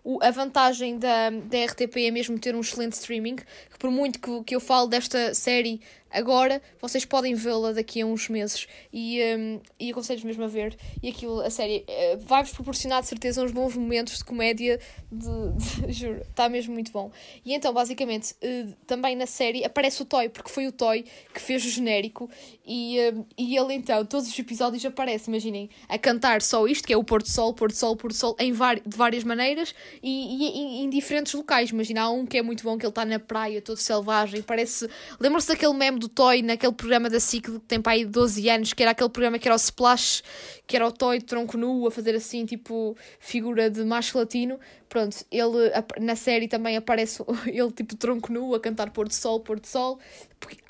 o, 0.04 0.22
a 0.22 0.30
vantagem 0.30 0.98
da, 0.98 1.30
da 1.30 1.64
RTP 1.64 1.96
é 2.06 2.10
mesmo 2.10 2.38
ter 2.38 2.54
um 2.54 2.60
excelente 2.60 2.92
streaming, 2.92 3.36
que 3.36 3.78
por 3.78 3.90
muito 3.90 4.18
que, 4.18 4.44
que 4.44 4.54
eu 4.54 4.60
falo 4.60 4.86
desta 4.86 5.32
série 5.34 5.80
agora, 6.10 6.60
vocês 6.80 7.04
podem 7.04 7.34
vê-la 7.34 7.72
daqui 7.72 8.00
a 8.00 8.06
uns 8.06 8.28
meses 8.28 8.66
e, 8.92 9.20
um, 9.36 9.60
e 9.78 9.90
aconselho 9.90 10.24
mesmo 10.24 10.44
a 10.44 10.48
ver. 10.48 10.76
E 11.02 11.08
aquilo, 11.08 11.40
a 11.40 11.50
série, 11.50 11.84
eh, 11.86 12.16
vai-vos 12.16 12.52
proporcionar 12.52 13.02
de 13.02 13.08
certeza 13.08 13.42
uns 13.42 13.52
bons 13.52 13.76
momentos 13.76 14.18
de 14.18 14.24
comédia, 14.24 14.78
de, 15.10 15.86
de, 15.86 15.92
juro, 15.92 16.20
está 16.22 16.48
mesmo 16.48 16.72
muito 16.74 16.92
bom. 16.92 17.10
E 17.44 17.54
então, 17.54 17.72
basicamente, 17.72 18.32
uh, 18.32 18.74
também 18.86 19.16
na 19.16 19.26
série 19.26 19.64
aparece 19.64 20.02
o 20.02 20.04
Toy, 20.04 20.28
porque 20.28 20.50
foi 20.50 20.66
o 20.66 20.72
Toy 20.72 21.04
que 21.32 21.40
fez 21.40 21.64
o 21.64 21.68
genérico 21.68 22.28
e, 22.66 22.98
uh, 22.98 23.26
e 23.36 23.56
ele 23.56 23.74
então, 23.74 24.04
todos 24.04 24.28
os 24.28 24.38
episódios 24.38 24.84
aparece, 24.84 25.30
imaginem, 25.30 25.68
a 25.88 25.98
cantar 25.98 26.42
só 26.42 26.66
isto, 26.66 26.86
que 26.86 26.92
é 26.92 26.96
o 26.96 27.04
Porto 27.04 27.30
Sol, 27.30 27.54
Porto 27.54 27.74
Sol, 27.74 27.96
Porto 27.96 28.14
Sol, 28.14 28.36
em 28.38 28.52
de 28.52 28.96
várias 28.96 29.24
maneiras 29.24 29.74
e, 30.02 30.46
e, 30.46 30.82
em 30.82 30.90
diferentes 30.90 31.32
locais. 31.32 31.70
Imagina, 31.70 32.02
há 32.02 32.10
um 32.10 32.26
que 32.26 32.38
é 32.38 32.42
muito 32.42 32.62
bom, 32.64 32.76
que 32.76 32.84
ele 32.84 32.90
está 32.90 33.04
na 33.04 33.18
praia, 33.18 33.62
todo 33.62 33.76
selvagem, 33.78 34.42
parece. 34.42 34.88
Lembram-se 35.20 35.48
daquele 35.48 35.74
meme 35.74 35.97
do 35.98 36.08
Toy 36.08 36.42
naquele 36.42 36.72
programa 36.72 37.10
da 37.10 37.20
SIC 37.20 37.44
que 37.44 37.58
tem 37.60 37.80
para 37.80 37.92
aí 37.92 38.04
12 38.04 38.48
anos, 38.48 38.72
que 38.72 38.82
era 38.82 38.92
aquele 38.92 39.08
programa 39.08 39.38
que 39.38 39.48
era 39.48 39.54
o 39.54 39.56
Splash, 39.56 40.22
que 40.68 40.76
era 40.76 40.86
o 40.86 40.92
Toy 40.92 41.18
de 41.18 41.24
tronco 41.24 41.56
nu 41.56 41.86
a 41.86 41.90
fazer 41.90 42.14
assim, 42.14 42.44
tipo, 42.44 42.94
figura 43.18 43.70
de 43.70 43.82
macho 43.84 44.18
latino. 44.18 44.60
Pronto, 44.86 45.24
ele 45.32 45.72
na 45.98 46.14
série 46.14 46.46
também 46.46 46.76
aparece 46.76 47.22
ele 47.48 47.72
tipo 47.72 47.96
tronco 47.96 48.30
nu 48.30 48.54
a 48.54 48.60
cantar 48.60 48.90
Pôr 48.90 49.08
do 49.08 49.14
Sol, 49.14 49.40
Pôr 49.40 49.58
do 49.58 49.66
Sol. 49.66 49.98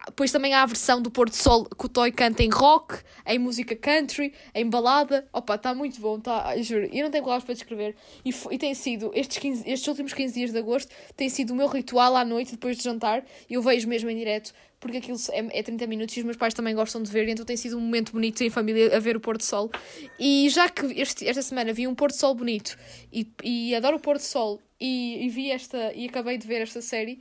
Depois 0.07 0.31
também 0.31 0.55
há 0.55 0.63
a 0.63 0.67
versão 0.67 1.03
do 1.03 1.11
Pôr 1.11 1.29
do 1.29 1.35
Sol 1.35 1.65
que 1.65 1.85
o 1.85 1.89
Toy 1.89 2.13
canta 2.13 2.45
em 2.45 2.49
rock, 2.49 3.01
em 3.27 3.41
música 3.41 3.75
country, 3.75 4.33
em 4.55 4.71
balada. 4.71 5.27
Opa, 5.33 5.57
está 5.57 5.75
muito 5.75 6.01
bom, 6.01 6.21
tá, 6.21 6.57
juro. 6.63 6.89
Eu 6.93 7.03
não 7.03 7.11
tenho 7.11 7.25
palavras 7.25 7.45
para 7.45 7.55
descrever. 7.55 7.97
E, 8.25 8.33
e 8.53 8.57
tem 8.57 8.75
sido, 8.75 9.11
estes, 9.13 9.39
15, 9.39 9.69
estes 9.69 9.89
últimos 9.89 10.15
15 10.15 10.33
dias 10.33 10.53
de 10.53 10.59
agosto, 10.59 10.95
tem 11.17 11.29
sido 11.29 11.51
o 11.53 11.57
meu 11.57 11.67
ritual 11.67 12.15
à 12.17 12.25
noite, 12.25 12.53
depois 12.53 12.77
de 12.77 12.85
jantar. 12.85 13.25
Eu 13.51 13.61
vejo 13.61 13.89
mesmo 13.89 14.09
em 14.09 14.17
direto, 14.17 14.55
porque 14.81 14.99
aquilo 14.99 15.19
é, 15.33 15.59
é 15.59 15.63
30 15.63 15.87
minutos 15.87 16.17
e 16.17 16.21
os 16.21 16.25
meus 16.25 16.37
pais 16.37 16.55
também 16.55 16.75
gostam 16.75 17.03
de 17.03 17.11
ver, 17.11 17.29
então 17.29 17.45
tem 17.45 17.57
sido 17.57 17.77
um 17.77 17.81
momento 17.81 18.13
bonito 18.13 18.43
em 18.43 18.51
família 18.51 18.97
a 18.97 19.01
ver 19.01 19.17
o 19.17 19.21
pôr 19.21 19.37
do 19.37 19.43
sol. 19.43 19.71
E 20.19 20.49
já 20.51 20.69
que 20.69 20.87
este, 21.01 21.27
esta 21.27 21.43
semana 21.43 21.73
vi 21.73 21.87
um 21.87 21.95
pôr 21.95 22.09
do 22.09 22.15
sol 22.15 22.35
bonito 22.35 22.77
e, 23.13 23.27
e 23.43 23.75
adoro 23.75 23.97
o 23.97 24.01
pôr 24.01 24.17
do 24.17 24.23
sol 24.23 24.61
e, 24.81 25.27
e 25.27 25.29
vi 25.29 25.51
esta 25.51 25.93
e 25.95 26.07
acabei 26.07 26.39
de 26.39 26.47
ver 26.47 26.63
esta 26.63 26.81
série 26.81 27.21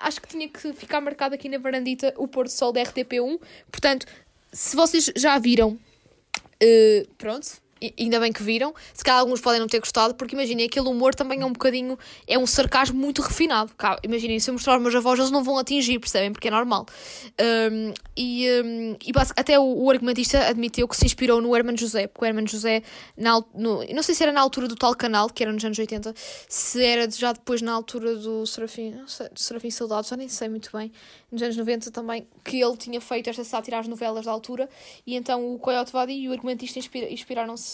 acho 0.00 0.20
que 0.20 0.28
tinha 0.28 0.48
que 0.48 0.72
ficar 0.72 1.00
marcado 1.00 1.34
aqui 1.34 1.48
na 1.48 1.58
varandita 1.58 2.14
o 2.16 2.28
pôr 2.28 2.44
do 2.44 2.50
sol 2.50 2.72
da 2.72 2.82
RTP1. 2.82 3.40
Portanto, 3.70 4.06
se 4.52 4.76
vocês 4.76 5.10
já 5.16 5.38
viram, 5.38 5.70
uh, 5.70 7.14
pronto, 7.16 7.60
ainda 7.98 8.20
bem 8.20 8.32
que 8.32 8.42
viram. 8.42 8.74
Se 8.92 9.04
calhar 9.04 9.20
alguns 9.20 9.40
podem 9.40 9.60
não 9.60 9.66
ter 9.66 9.80
gostado, 9.80 10.14
porque 10.14 10.34
imaginem, 10.34 10.66
aquele 10.66 10.88
humor 10.88 11.14
também 11.14 11.42
é 11.42 11.46
um 11.46 11.52
bocadinho. 11.52 11.98
É 12.26 12.38
um 12.38 12.46
sarcasmo 12.46 12.98
muito 12.98 13.22
refinado. 13.22 13.72
Imaginem, 14.02 14.38
se 14.40 14.50
eu 14.50 14.54
mostrar 14.54 14.76
os 14.76 14.82
meus 14.82 14.94
avós, 14.94 15.18
eles 15.18 15.30
não 15.30 15.42
vão 15.42 15.58
atingir, 15.58 15.98
percebem? 15.98 16.32
Porque 16.32 16.48
é 16.48 16.50
normal. 16.50 16.86
Um, 17.40 17.92
e, 18.16 18.48
um, 18.64 18.96
e 19.04 19.12
até 19.36 19.58
o, 19.58 19.84
o, 19.84 19.90
argumentista 19.90 20.46
admitiu 20.48 20.88
que 20.88 20.96
se 20.96 21.04
inspirou 21.04 21.40
no 21.40 21.54
Herman 21.54 21.76
José, 21.76 22.06
porque 22.06 22.24
o 22.24 22.28
Herman 22.28 22.46
José, 22.46 22.82
na, 23.16 23.42
no, 23.54 23.84
não 23.84 24.02
sei 24.02 24.14
se 24.14 24.22
era 24.22 24.32
na 24.32 24.40
altura 24.40 24.66
do 24.66 24.74
tal 24.74 24.94
canal, 24.94 25.28
que 25.28 25.42
era 25.42 25.52
nos 25.52 25.64
anos 25.64 25.78
80, 25.78 26.14
se 26.48 26.84
era 26.84 27.08
já 27.10 27.32
depois 27.32 27.62
na 27.62 27.72
altura 27.72 28.16
do 28.16 28.44
Serafim, 28.46 28.94
sei, 29.06 29.28
do 29.28 29.40
Serafim 29.40 29.70
Saudade, 29.70 30.08
já 30.08 30.16
nem 30.16 30.28
sei 30.28 30.48
muito 30.48 30.70
bem, 30.76 30.90
nos 31.30 31.42
anos 31.42 31.56
90 31.56 31.90
também, 31.90 32.26
que 32.44 32.60
ele 32.60 32.76
tinha 32.76 33.00
feito 33.00 33.30
esta 33.30 33.44
sátira 33.44 33.78
às 33.78 33.86
novelas 33.86 34.24
da 34.24 34.32
altura, 34.32 34.68
e 35.06 35.14
então 35.14 35.54
o 35.54 35.58
Coyote 35.58 35.92
Vadi 35.92 36.14
e 36.14 36.28
o 36.28 36.32
argumentista 36.32 36.78
inspira, 36.78 37.12
inspiraram-se 37.12 37.67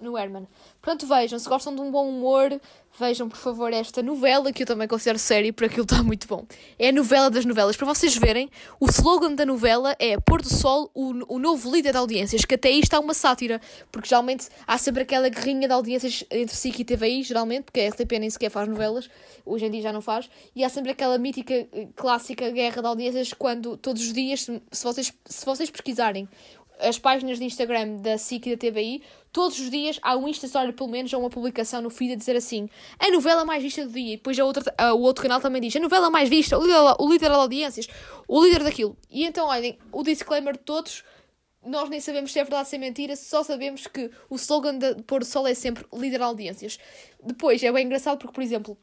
no 0.00 0.16
Herman. 0.16 0.46
Portanto, 0.80 1.06
vejam, 1.06 1.38
se 1.38 1.48
gostam 1.48 1.74
de 1.74 1.80
um 1.80 1.90
bom 1.90 2.08
humor, 2.08 2.60
vejam 2.98 3.28
por 3.28 3.38
favor 3.38 3.72
esta 3.72 4.02
novela, 4.02 4.52
que 4.52 4.62
eu 4.62 4.66
também 4.66 4.88
considero 4.88 5.18
série, 5.18 5.52
porque 5.52 5.66
aquilo 5.66 5.82
está 5.82 6.02
muito 6.02 6.26
bom. 6.26 6.44
É 6.78 6.88
a 6.88 6.92
novela 6.92 7.30
das 7.30 7.44
novelas. 7.44 7.76
Para 7.76 7.86
vocês 7.86 8.16
verem, 8.16 8.50
o 8.80 8.86
slogan 8.86 9.34
da 9.34 9.44
novela 9.44 9.94
é 9.98 10.18
Pôr 10.18 10.40
do 10.40 10.48
Sol, 10.48 10.90
o, 10.94 11.34
o 11.34 11.38
novo 11.38 11.70
líder 11.74 11.92
de 11.92 11.98
audiências, 11.98 12.44
que 12.44 12.54
até 12.54 12.68
aí 12.68 12.80
está 12.80 12.98
uma 12.98 13.14
sátira, 13.14 13.60
porque 13.90 14.08
geralmente 14.08 14.48
há 14.66 14.78
sempre 14.78 15.02
aquela 15.02 15.28
guerrinha 15.28 15.68
de 15.68 15.74
audiências 15.74 16.24
entre 16.30 16.54
SIC 16.54 16.80
e 16.80 16.84
TVI, 16.84 17.22
geralmente, 17.22 17.64
porque 17.64 17.80
a 17.80 17.88
RTP 17.88 18.12
nem 18.18 18.30
sequer 18.30 18.50
faz 18.50 18.68
novelas, 18.68 19.08
hoje 19.44 19.66
em 19.66 19.70
dia 19.70 19.82
já 19.82 19.92
não 19.92 20.00
faz, 20.00 20.28
e 20.54 20.64
há 20.64 20.68
sempre 20.68 20.92
aquela 20.92 21.18
mítica, 21.18 21.54
eh, 21.54 21.88
clássica 21.94 22.50
guerra 22.50 22.80
de 22.80 22.88
audiências 22.88 23.32
quando 23.32 23.76
todos 23.76 24.02
os 24.02 24.12
dias, 24.12 24.40
se 24.40 24.84
vocês, 24.84 25.12
se 25.24 25.44
vocês 25.44 25.70
pesquisarem 25.70 26.28
as 26.78 26.98
páginas 26.98 27.38
de 27.38 27.44
Instagram 27.44 27.96
da 27.96 28.18
SIC 28.18 28.46
e 28.46 28.56
da 28.56 28.68
TVI, 28.68 29.02
todos 29.32 29.58
os 29.58 29.70
dias 29.70 29.98
há 30.02 30.16
um 30.16 30.28
Insta 30.28 30.46
Story, 30.46 30.72
pelo 30.72 30.90
menos, 30.90 31.12
ou 31.12 31.20
uma 31.20 31.30
publicação 31.30 31.80
no 31.80 31.90
feed 31.90 32.12
a 32.12 32.16
dizer 32.16 32.36
assim: 32.36 32.68
a 32.98 33.10
novela 33.10 33.44
mais 33.44 33.62
vista 33.62 33.84
do 33.84 33.92
dia. 33.92 34.14
E 34.14 34.16
depois 34.16 34.38
a 34.38 34.44
outra, 34.44 34.74
a, 34.76 34.94
o 34.94 35.00
outro 35.00 35.22
canal 35.22 35.40
também 35.40 35.60
diz: 35.60 35.74
a 35.76 35.80
novela 35.80 36.10
mais 36.10 36.28
vista, 36.28 36.58
o 36.58 36.62
líder, 36.62 36.96
o 36.98 37.08
líder 37.08 37.30
de 37.30 37.36
audiências, 37.36 37.86
o 38.28 38.42
líder 38.44 38.62
daquilo. 38.62 38.96
E 39.10 39.24
então, 39.24 39.46
olhem, 39.46 39.78
o 39.92 40.02
disclaimer 40.02 40.54
de 40.54 40.60
todos. 40.60 41.04
Nós 41.64 41.90
nem 41.90 42.00
sabemos 42.00 42.32
se 42.32 42.38
é 42.38 42.44
verdade 42.44 42.62
ou 42.62 42.66
se 42.66 42.76
é 42.76 42.78
mentira, 42.78 43.16
só 43.16 43.42
sabemos 43.42 43.88
que 43.88 44.08
o 44.30 44.36
slogan 44.36 44.78
de 44.78 45.02
Pôr 45.02 45.18
do 45.18 45.24
Sol 45.24 45.48
é 45.48 45.54
sempre 45.54 45.84
líder 45.92 46.18
de 46.18 46.22
audiências. 46.22 46.78
Depois, 47.20 47.60
é 47.60 47.72
bem 47.72 47.84
engraçado 47.84 48.18
porque, 48.18 48.32
por 48.32 48.42
exemplo, 48.42 48.78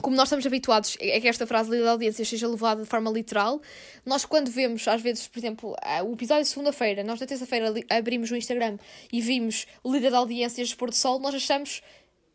como 0.00 0.16
nós 0.16 0.28
estamos 0.28 0.46
habituados 0.46 0.96
a 1.00 1.20
que 1.20 1.28
esta 1.28 1.46
frase 1.46 1.70
de 1.70 1.86
audiência 1.86 2.24
seja 2.24 2.48
levada 2.48 2.82
de 2.82 2.88
forma 2.88 3.10
literal, 3.10 3.60
nós 4.04 4.24
quando 4.24 4.50
vemos, 4.50 4.86
às 4.88 5.00
vezes, 5.00 5.28
por 5.28 5.38
exemplo, 5.38 5.76
o 6.04 6.12
episódio 6.12 6.44
de 6.44 6.48
segunda-feira, 6.48 7.04
nós 7.04 7.20
na 7.20 7.26
terça-feira 7.26 7.72
abrimos 7.88 8.30
o 8.30 8.36
Instagram 8.36 8.78
e 9.12 9.20
vimos 9.20 9.66
o 9.82 9.92
líder 9.92 10.10
de 10.10 10.16
audiências 10.16 10.68
de 10.68 10.96
Sol, 10.96 11.18
nós 11.18 11.34
achamos 11.34 11.82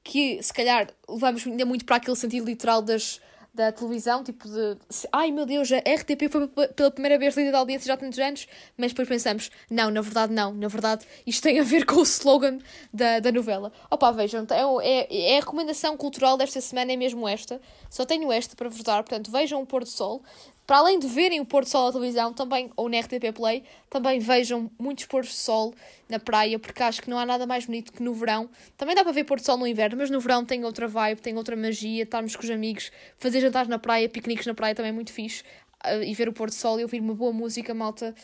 que, 0.04 0.42
se 0.42 0.54
calhar, 0.54 0.88
levamos 1.10 1.46
ainda 1.48 1.66
muito 1.66 1.84
para 1.84 1.96
aquele 1.98 2.16
sentido 2.16 2.46
literal 2.46 2.82
das 2.82 3.20
da 3.56 3.72
televisão, 3.72 4.24
tipo 4.24 4.48
de 4.50 4.78
ai 5.12 5.32
meu 5.32 5.46
Deus, 5.46 5.72
a 5.72 5.78
RTP 5.78 6.30
foi 6.30 6.48
pela 6.48 6.92
primeira 6.92 7.18
vez 7.18 7.36
líder 7.36 7.52
de 7.52 7.56
audiência 7.56 7.88
já 7.88 7.94
há 7.94 7.98
tantos 7.98 8.20
anos, 8.20 8.48
mas 8.78 8.92
depois 8.92 9.08
pensamos, 9.08 9.50
não, 9.70 9.90
na 9.90 10.02
verdade 10.02 10.34
não, 10.34 10.54
na 10.54 10.68
verdade 10.68 11.06
isto 11.26 11.42
tem 11.42 11.60
a 11.60 11.64
ver 11.64 11.86
com 11.86 11.96
o 11.96 12.04
slogan 12.04 12.60
da, 12.94 13.20
da 13.20 13.32
novela. 13.32 13.72
Opa, 13.90 14.12
vejam, 14.12 14.46
é, 14.82 15.08
é, 15.08 15.32
é 15.34 15.38
a 15.38 15.40
recomendação 15.40 15.96
cultural 15.96 16.38
desta 16.38 16.60
semana 16.60 16.92
é 16.92 16.98
mesmo 16.98 17.28
esta, 17.28 17.62
só 17.90 18.06
tenho 18.06 18.32
esta 18.32 18.56
para 18.56 18.68
vos 18.68 18.84
dar, 18.84 19.02
portanto 19.04 19.32
vejam 19.32 19.62
o 19.62 19.66
pôr 19.66 19.84
do 19.84 19.90
sol, 19.90 20.22
para 20.66 20.78
além 20.78 20.98
de 20.98 21.08
verem 21.08 21.40
o 21.40 21.46
pôr 21.46 21.64
do 21.64 21.70
sol 21.70 21.86
na 21.88 21.92
televisão, 21.92 22.34
também, 22.34 22.72
ou 22.76 22.90
na 22.90 23.00
RTP 23.00 23.34
Play, 23.36 23.64
também 23.90 24.20
vejam 24.20 24.70
muitos 24.80 25.06
pôr 25.06 25.24
do 25.24 25.32
sol 25.32 25.74
na 26.10 26.20
praia, 26.20 26.58
porque 26.58 26.82
acho 26.82 27.02
que 27.02 27.10
não 27.10 27.20
há 27.20 27.26
nada 27.26 27.46
mais 27.46 27.66
bonito 27.66 27.94
que 27.94 28.02
no 28.02 28.14
verão. 28.14 28.50
Também 28.78 28.96
dá 28.96 29.04
para 29.04 29.12
ver 29.12 29.26
pôr 29.26 29.40
do 29.40 29.46
sol 29.46 29.58
no 29.58 29.68
inverno, 29.68 29.98
mas 29.98 30.10
no 30.10 30.20
verão 30.20 30.44
tem 30.44 30.66
outra 30.66 30.88
vibe, 30.88 31.22
tem 31.22 31.38
outra 31.38 31.56
magia, 31.56 32.04
estarmos 32.04 32.36
com 32.36 32.44
os 32.44 32.50
amigos, 32.50 32.92
fazer 33.18 33.42
jantares 33.42 33.70
na 33.70 33.78
praia, 33.78 34.10
piqueniques 34.10 34.46
na 34.46 34.54
praia 34.54 34.74
também 34.74 34.90
é 34.90 34.94
muito 34.94 35.14
fixe, 35.14 35.44
uh, 35.86 36.02
e 36.04 36.14
ver 36.14 36.30
o 36.30 36.34
pôr 36.34 36.50
do 36.50 36.56
sol 36.56 36.80
e 36.80 36.84
ouvir 36.84 37.00
uma 37.00 37.14
boa 37.14 37.32
música, 37.32 37.74
malta. 37.74 38.16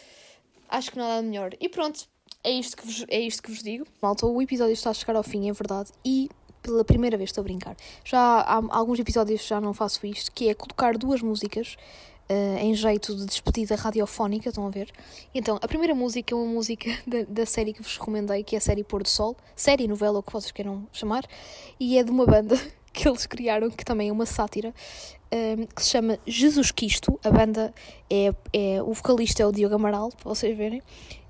Acho 0.68 0.92
que 0.92 0.98
não 0.98 1.06
há 1.06 1.08
nada 1.10 1.22
melhor. 1.22 1.52
E 1.60 1.70
pronto, 1.70 2.08
é 2.44 2.52
isto 2.52 2.76
que 2.76 2.86
vos, 2.86 3.06
é 3.08 3.20
isto 3.20 3.44
que 3.44 3.52
vos 3.52 3.62
digo. 3.62 3.86
Malta, 4.02 4.26
o 4.26 4.42
episódio 4.42 4.74
está 4.74 4.90
a 4.90 4.94
chegar 4.94 5.16
ao 5.16 5.24
fim, 5.24 5.50
é 5.50 5.54
verdade, 5.54 5.92
e 6.04 6.30
pela 6.64 6.84
primeira 6.84 7.18
vez 7.18 7.30
estou 7.30 7.42
a 7.42 7.44
brincar. 7.44 7.76
Já 8.04 8.20
há 8.20 8.62
alguns 8.70 9.00
episódios 9.00 9.46
já 9.46 9.60
não 9.60 9.74
faço 9.74 10.06
isto, 10.06 10.32
que 10.32 10.50
é 10.50 10.54
colocar 10.54 10.98
duas 10.98 11.22
músicas 11.22 11.76
uh, 12.30 12.58
em 12.60 12.74
jeito 12.74 13.16
de 13.16 13.26
despedida 13.26 13.76
radiofónica, 13.76 14.50
estão 14.50 14.68
a 14.68 14.70
ver? 14.70 14.92
Então, 15.34 15.58
a 15.62 15.68
primeira 15.68 15.96
música 15.96 16.34
é 16.34 16.38
uma 16.38 16.46
música 16.46 16.90
da, 17.08 17.24
da 17.28 17.46
série 17.46 17.74
que 17.74 17.82
vos 17.82 17.98
recomendei, 17.98 18.44
que 18.44 18.56
é 18.56 18.58
a 18.58 18.62
série 18.62 18.84
Pôr 18.84 19.04
do 19.04 19.10
Sol, 19.10 19.36
série, 19.56 19.88
novela, 19.88 20.20
o 20.20 20.24
que 20.24 20.32
vocês 20.32 20.52
queiram 20.52 20.88
chamar, 20.92 21.26
e 21.80 21.98
é 21.98 22.04
de 22.04 22.12
uma 22.12 22.26
banda 22.26 22.60
que 22.94 23.08
eles 23.08 23.26
criaram, 23.26 23.70
que 23.70 23.86
também 23.86 24.10
é 24.10 24.12
uma 24.12 24.26
sátira, 24.26 24.70
um, 24.70 24.74
eh, 25.32 25.68
que 25.74 25.82
se 25.82 25.90
chama 25.90 26.20
Jesus 26.28 26.72
Quisto. 26.72 27.20
A 27.24 27.32
banda 27.32 27.74
é, 28.10 28.34
é. 28.52 28.84
O 28.84 28.94
vocalista 28.94 29.42
é 29.42 29.46
o 29.46 29.52
Diogo 29.52 29.76
Amaral, 29.76 30.10
para 30.10 30.30
vocês 30.30 30.58
verem. 30.58 30.82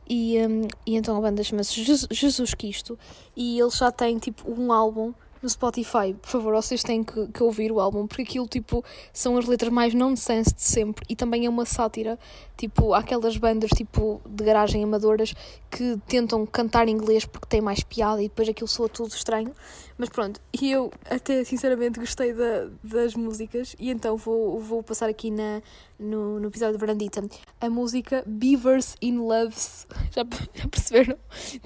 E, 0.10 0.38
um, 0.40 0.68
e 0.86 0.96
então 0.96 1.16
a 1.16 1.22
banda 1.22 1.44
chama-se 1.44 1.84
Jesus 2.12 2.54
Quisto. 2.56 2.98
E 3.36 3.60
eles 3.60 3.78
já 3.78 3.92
têm 3.92 4.18
tipo 4.18 4.52
um 4.52 4.74
álbum 4.74 5.14
no 5.42 5.50
Spotify, 5.50 6.14
por 6.22 6.30
favor, 6.30 6.54
vocês 6.54 6.84
têm 6.84 7.04
que, 7.04 7.28
que, 7.28 7.42
ouvir 7.44 7.72
o 7.72 7.80
álbum, 7.80 8.06
porque 8.06 8.22
aquilo, 8.22 8.48
tipo, 8.48 8.84
são 9.12 9.38
as 9.38 9.46
letras 9.46 9.72
mais 9.72 9.94
nonsense 9.94 10.54
de 10.54 10.62
sempre. 10.62 11.04
E 11.10 11.16
também 11.16 11.46
é 11.46 11.50
uma 11.50 11.66
sátira, 11.66 12.20
tipo, 12.56 12.94
aquelas 12.94 13.36
bandas, 13.38 13.72
tipo, 13.72 14.22
de 14.26 14.44
garagem 14.44 14.84
amadoras 14.84 15.34
que 15.70 15.98
tentam 16.08 16.46
cantar 16.46 16.88
inglês 16.88 17.26
porque 17.26 17.48
tem 17.48 17.62
mais 17.62 17.82
piada 17.82 18.22
e 18.22 18.28
depois 18.28 18.48
aquilo 18.48 18.68
soa 18.68 18.88
tudo 18.88 19.12
estranho. 19.12 19.52
Mas 19.98 20.10
pronto, 20.10 20.40
e 20.54 20.72
eu 20.72 20.92
até, 21.10 21.44
sinceramente, 21.44 22.00
gostei 22.00 22.34
da, 22.34 22.68
das 22.84 23.16
músicas. 23.16 23.76
E 23.80 23.90
então 23.90 24.18
vou, 24.18 24.60
vou 24.60 24.84
passar 24.84 25.10
aqui 25.10 25.32
na, 25.32 25.62
no, 26.02 26.40
no 26.40 26.48
episódio 26.48 26.74
de 26.74 26.80
Verandita 26.80 27.22
a 27.62 27.70
música 27.70 28.24
Beavers 28.26 28.96
in 29.02 29.18
Loves. 29.18 29.88
Já, 30.12 30.26
perceberam? 30.70 31.18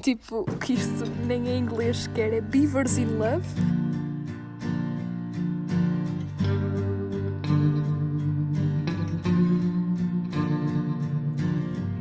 Tipo, 0.02 0.46
que 0.60 0.74
isto 0.74 1.06
nem 1.26 1.50
é 1.50 1.58
inglês 1.58 2.00
sequer, 2.00 2.34
é 2.34 2.42
Beavers 2.42 2.98
in 2.98 3.18
Love. 3.18 3.46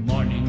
Bem, 0.06 0.44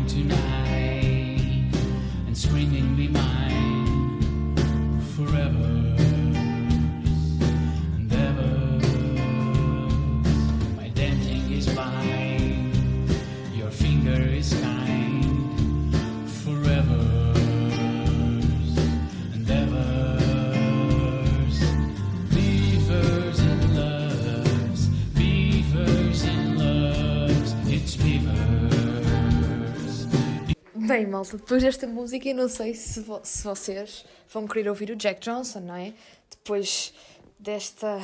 malta, 31.25 31.37
depois 31.37 31.63
desta 31.63 31.87
música, 31.87 32.29
eu 32.29 32.35
não 32.35 32.49
sei 32.49 32.73
se, 32.73 32.99
vo 33.01 33.19
se 33.23 33.43
vocês 33.43 34.05
vão 34.31 34.47
querer 34.47 34.69
ouvir 34.69 34.91
o 34.91 34.95
Jack 34.95 35.21
Johnson, 35.21 35.61
não 35.61 35.75
é? 35.75 35.93
Depois 36.29 36.93
desta 37.39 38.01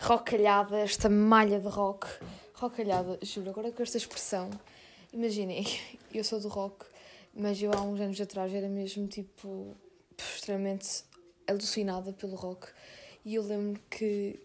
rocalhada, 0.00 0.78
esta 0.78 1.08
malha 1.08 1.60
de 1.60 1.68
rock. 1.68 2.06
Rocalhada, 2.54 3.18
juro, 3.22 3.50
agora 3.50 3.72
com 3.72 3.82
esta 3.82 3.96
expressão 3.96 4.50
Imaginem, 5.12 5.66
eu 6.12 6.24
sou 6.24 6.40
do 6.40 6.48
rock, 6.48 6.86
mas 7.34 7.62
eu 7.62 7.70
há 7.72 7.82
uns 7.82 8.00
anos 8.00 8.20
atrás 8.20 8.52
era 8.52 8.68
mesmo 8.68 9.06
tipo 9.06 9.76
extremamente 10.16 11.04
alucinada 11.46 12.12
pelo 12.12 12.34
rock. 12.34 12.68
E 13.24 13.34
eu 13.34 13.42
lembro 13.42 13.80
que, 13.90 14.40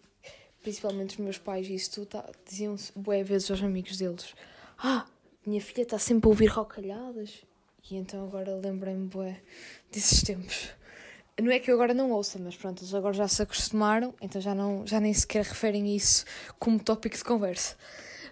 principalmente 0.61 1.11
os 1.11 1.17
meus 1.17 1.37
pais 1.37 1.67
e 1.67 1.75
isso 1.75 2.05
tá, 2.05 2.29
diziam-se 2.45 2.91
bué 2.95 3.23
vezes 3.23 3.49
aos 3.49 3.63
amigos 3.63 3.97
deles: 3.97 4.33
Ah, 4.77 5.07
minha 5.45 5.61
filha 5.61 5.83
está 5.83 5.97
sempre 5.97 6.27
a 6.27 6.29
ouvir 6.29 6.47
rockalhadas. 6.47 7.45
E 7.89 7.95
então 7.95 8.23
agora 8.25 8.55
lembrei-me 8.55 9.07
bué 9.07 9.41
desses 9.91 10.21
tempos. 10.21 10.69
Não 11.39 11.51
é 11.51 11.59
que 11.59 11.69
eu 11.69 11.75
agora 11.75 11.93
não 11.93 12.11
ouça, 12.11 12.39
mas 12.39 12.55
pronto, 12.55 12.83
eles 12.83 12.93
agora 12.93 13.13
já 13.13 13.27
se 13.27 13.41
acostumaram, 13.43 14.13
então 14.19 14.41
já, 14.41 14.55
não, 14.55 14.87
já 14.87 14.99
nem 14.99 15.13
sequer 15.13 15.43
referem 15.43 15.95
isso 15.95 16.25
como 16.57 16.83
tópico 16.83 17.15
de 17.15 17.23
conversa. 17.23 17.75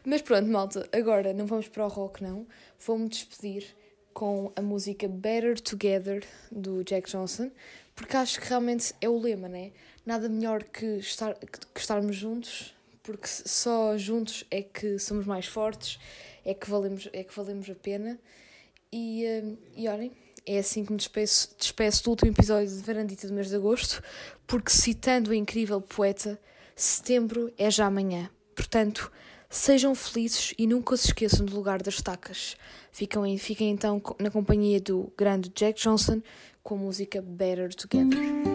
Mas 0.03 0.21
pronto, 0.21 0.47
malta, 0.49 0.89
agora 0.91 1.33
não 1.33 1.45
vamos 1.45 1.67
para 1.67 1.85
o 1.85 1.87
rock, 1.87 2.23
não. 2.23 2.47
Vou-me 2.79 3.07
despedir 3.07 3.75
com 4.13 4.51
a 4.55 4.61
música 4.61 5.07
Better 5.07 5.59
Together 5.59 6.23
do 6.51 6.83
Jack 6.83 7.11
Johnson, 7.11 7.51
porque 7.95 8.15
acho 8.15 8.39
que 8.39 8.47
realmente 8.47 8.93
é 9.01 9.09
o 9.09 9.19
lema, 9.19 9.49
né? 9.49 9.71
Nada 10.05 10.29
melhor 10.29 10.63
que, 10.63 10.85
estar, 10.97 11.35
que 11.35 11.79
estarmos 11.79 12.15
juntos, 12.15 12.73
porque 13.03 13.27
só 13.27 13.97
juntos 13.97 14.45
é 14.49 14.61
que 14.61 14.97
somos 14.97 15.25
mais 15.25 15.45
fortes, 15.45 15.99
é 16.43 16.53
que 16.53 16.69
valemos, 16.69 17.09
é 17.13 17.23
que 17.23 17.35
valemos 17.35 17.69
a 17.69 17.75
pena. 17.75 18.19
E, 18.97 19.25
uh, 19.25 19.57
e 19.75 19.89
olhem, 19.89 20.09
é 20.45 20.57
assim 20.57 20.85
que 20.85 20.91
me 20.93 20.97
despeço, 20.97 21.53
despeço 21.59 22.01
do 22.05 22.11
último 22.11 22.31
episódio 22.31 22.73
de 22.73 22.81
Varandita 22.81 23.27
do 23.27 23.33
mês 23.33 23.49
de 23.49 23.55
agosto, 23.57 24.01
porque 24.47 24.71
citando 24.71 25.31
o 25.31 25.33
incrível 25.33 25.81
poeta, 25.81 26.39
setembro 26.77 27.51
é 27.57 27.69
já 27.69 27.87
amanhã. 27.87 28.29
Portanto, 28.55 29.11
sejam 29.49 29.93
felizes 29.93 30.53
e 30.57 30.65
nunca 30.65 30.95
se 30.95 31.07
esqueçam 31.07 31.45
do 31.45 31.53
lugar 31.53 31.81
das 31.81 32.01
tacas. 32.01 32.55
Fiquem 32.89 33.69
então 33.69 34.01
na 34.17 34.31
companhia 34.31 34.79
do 34.79 35.11
grande 35.17 35.49
Jack 35.49 35.81
Johnson 35.81 36.21
com 36.63 36.75
a 36.75 36.77
música 36.77 37.21
Better 37.21 37.75
Together. 37.75 38.54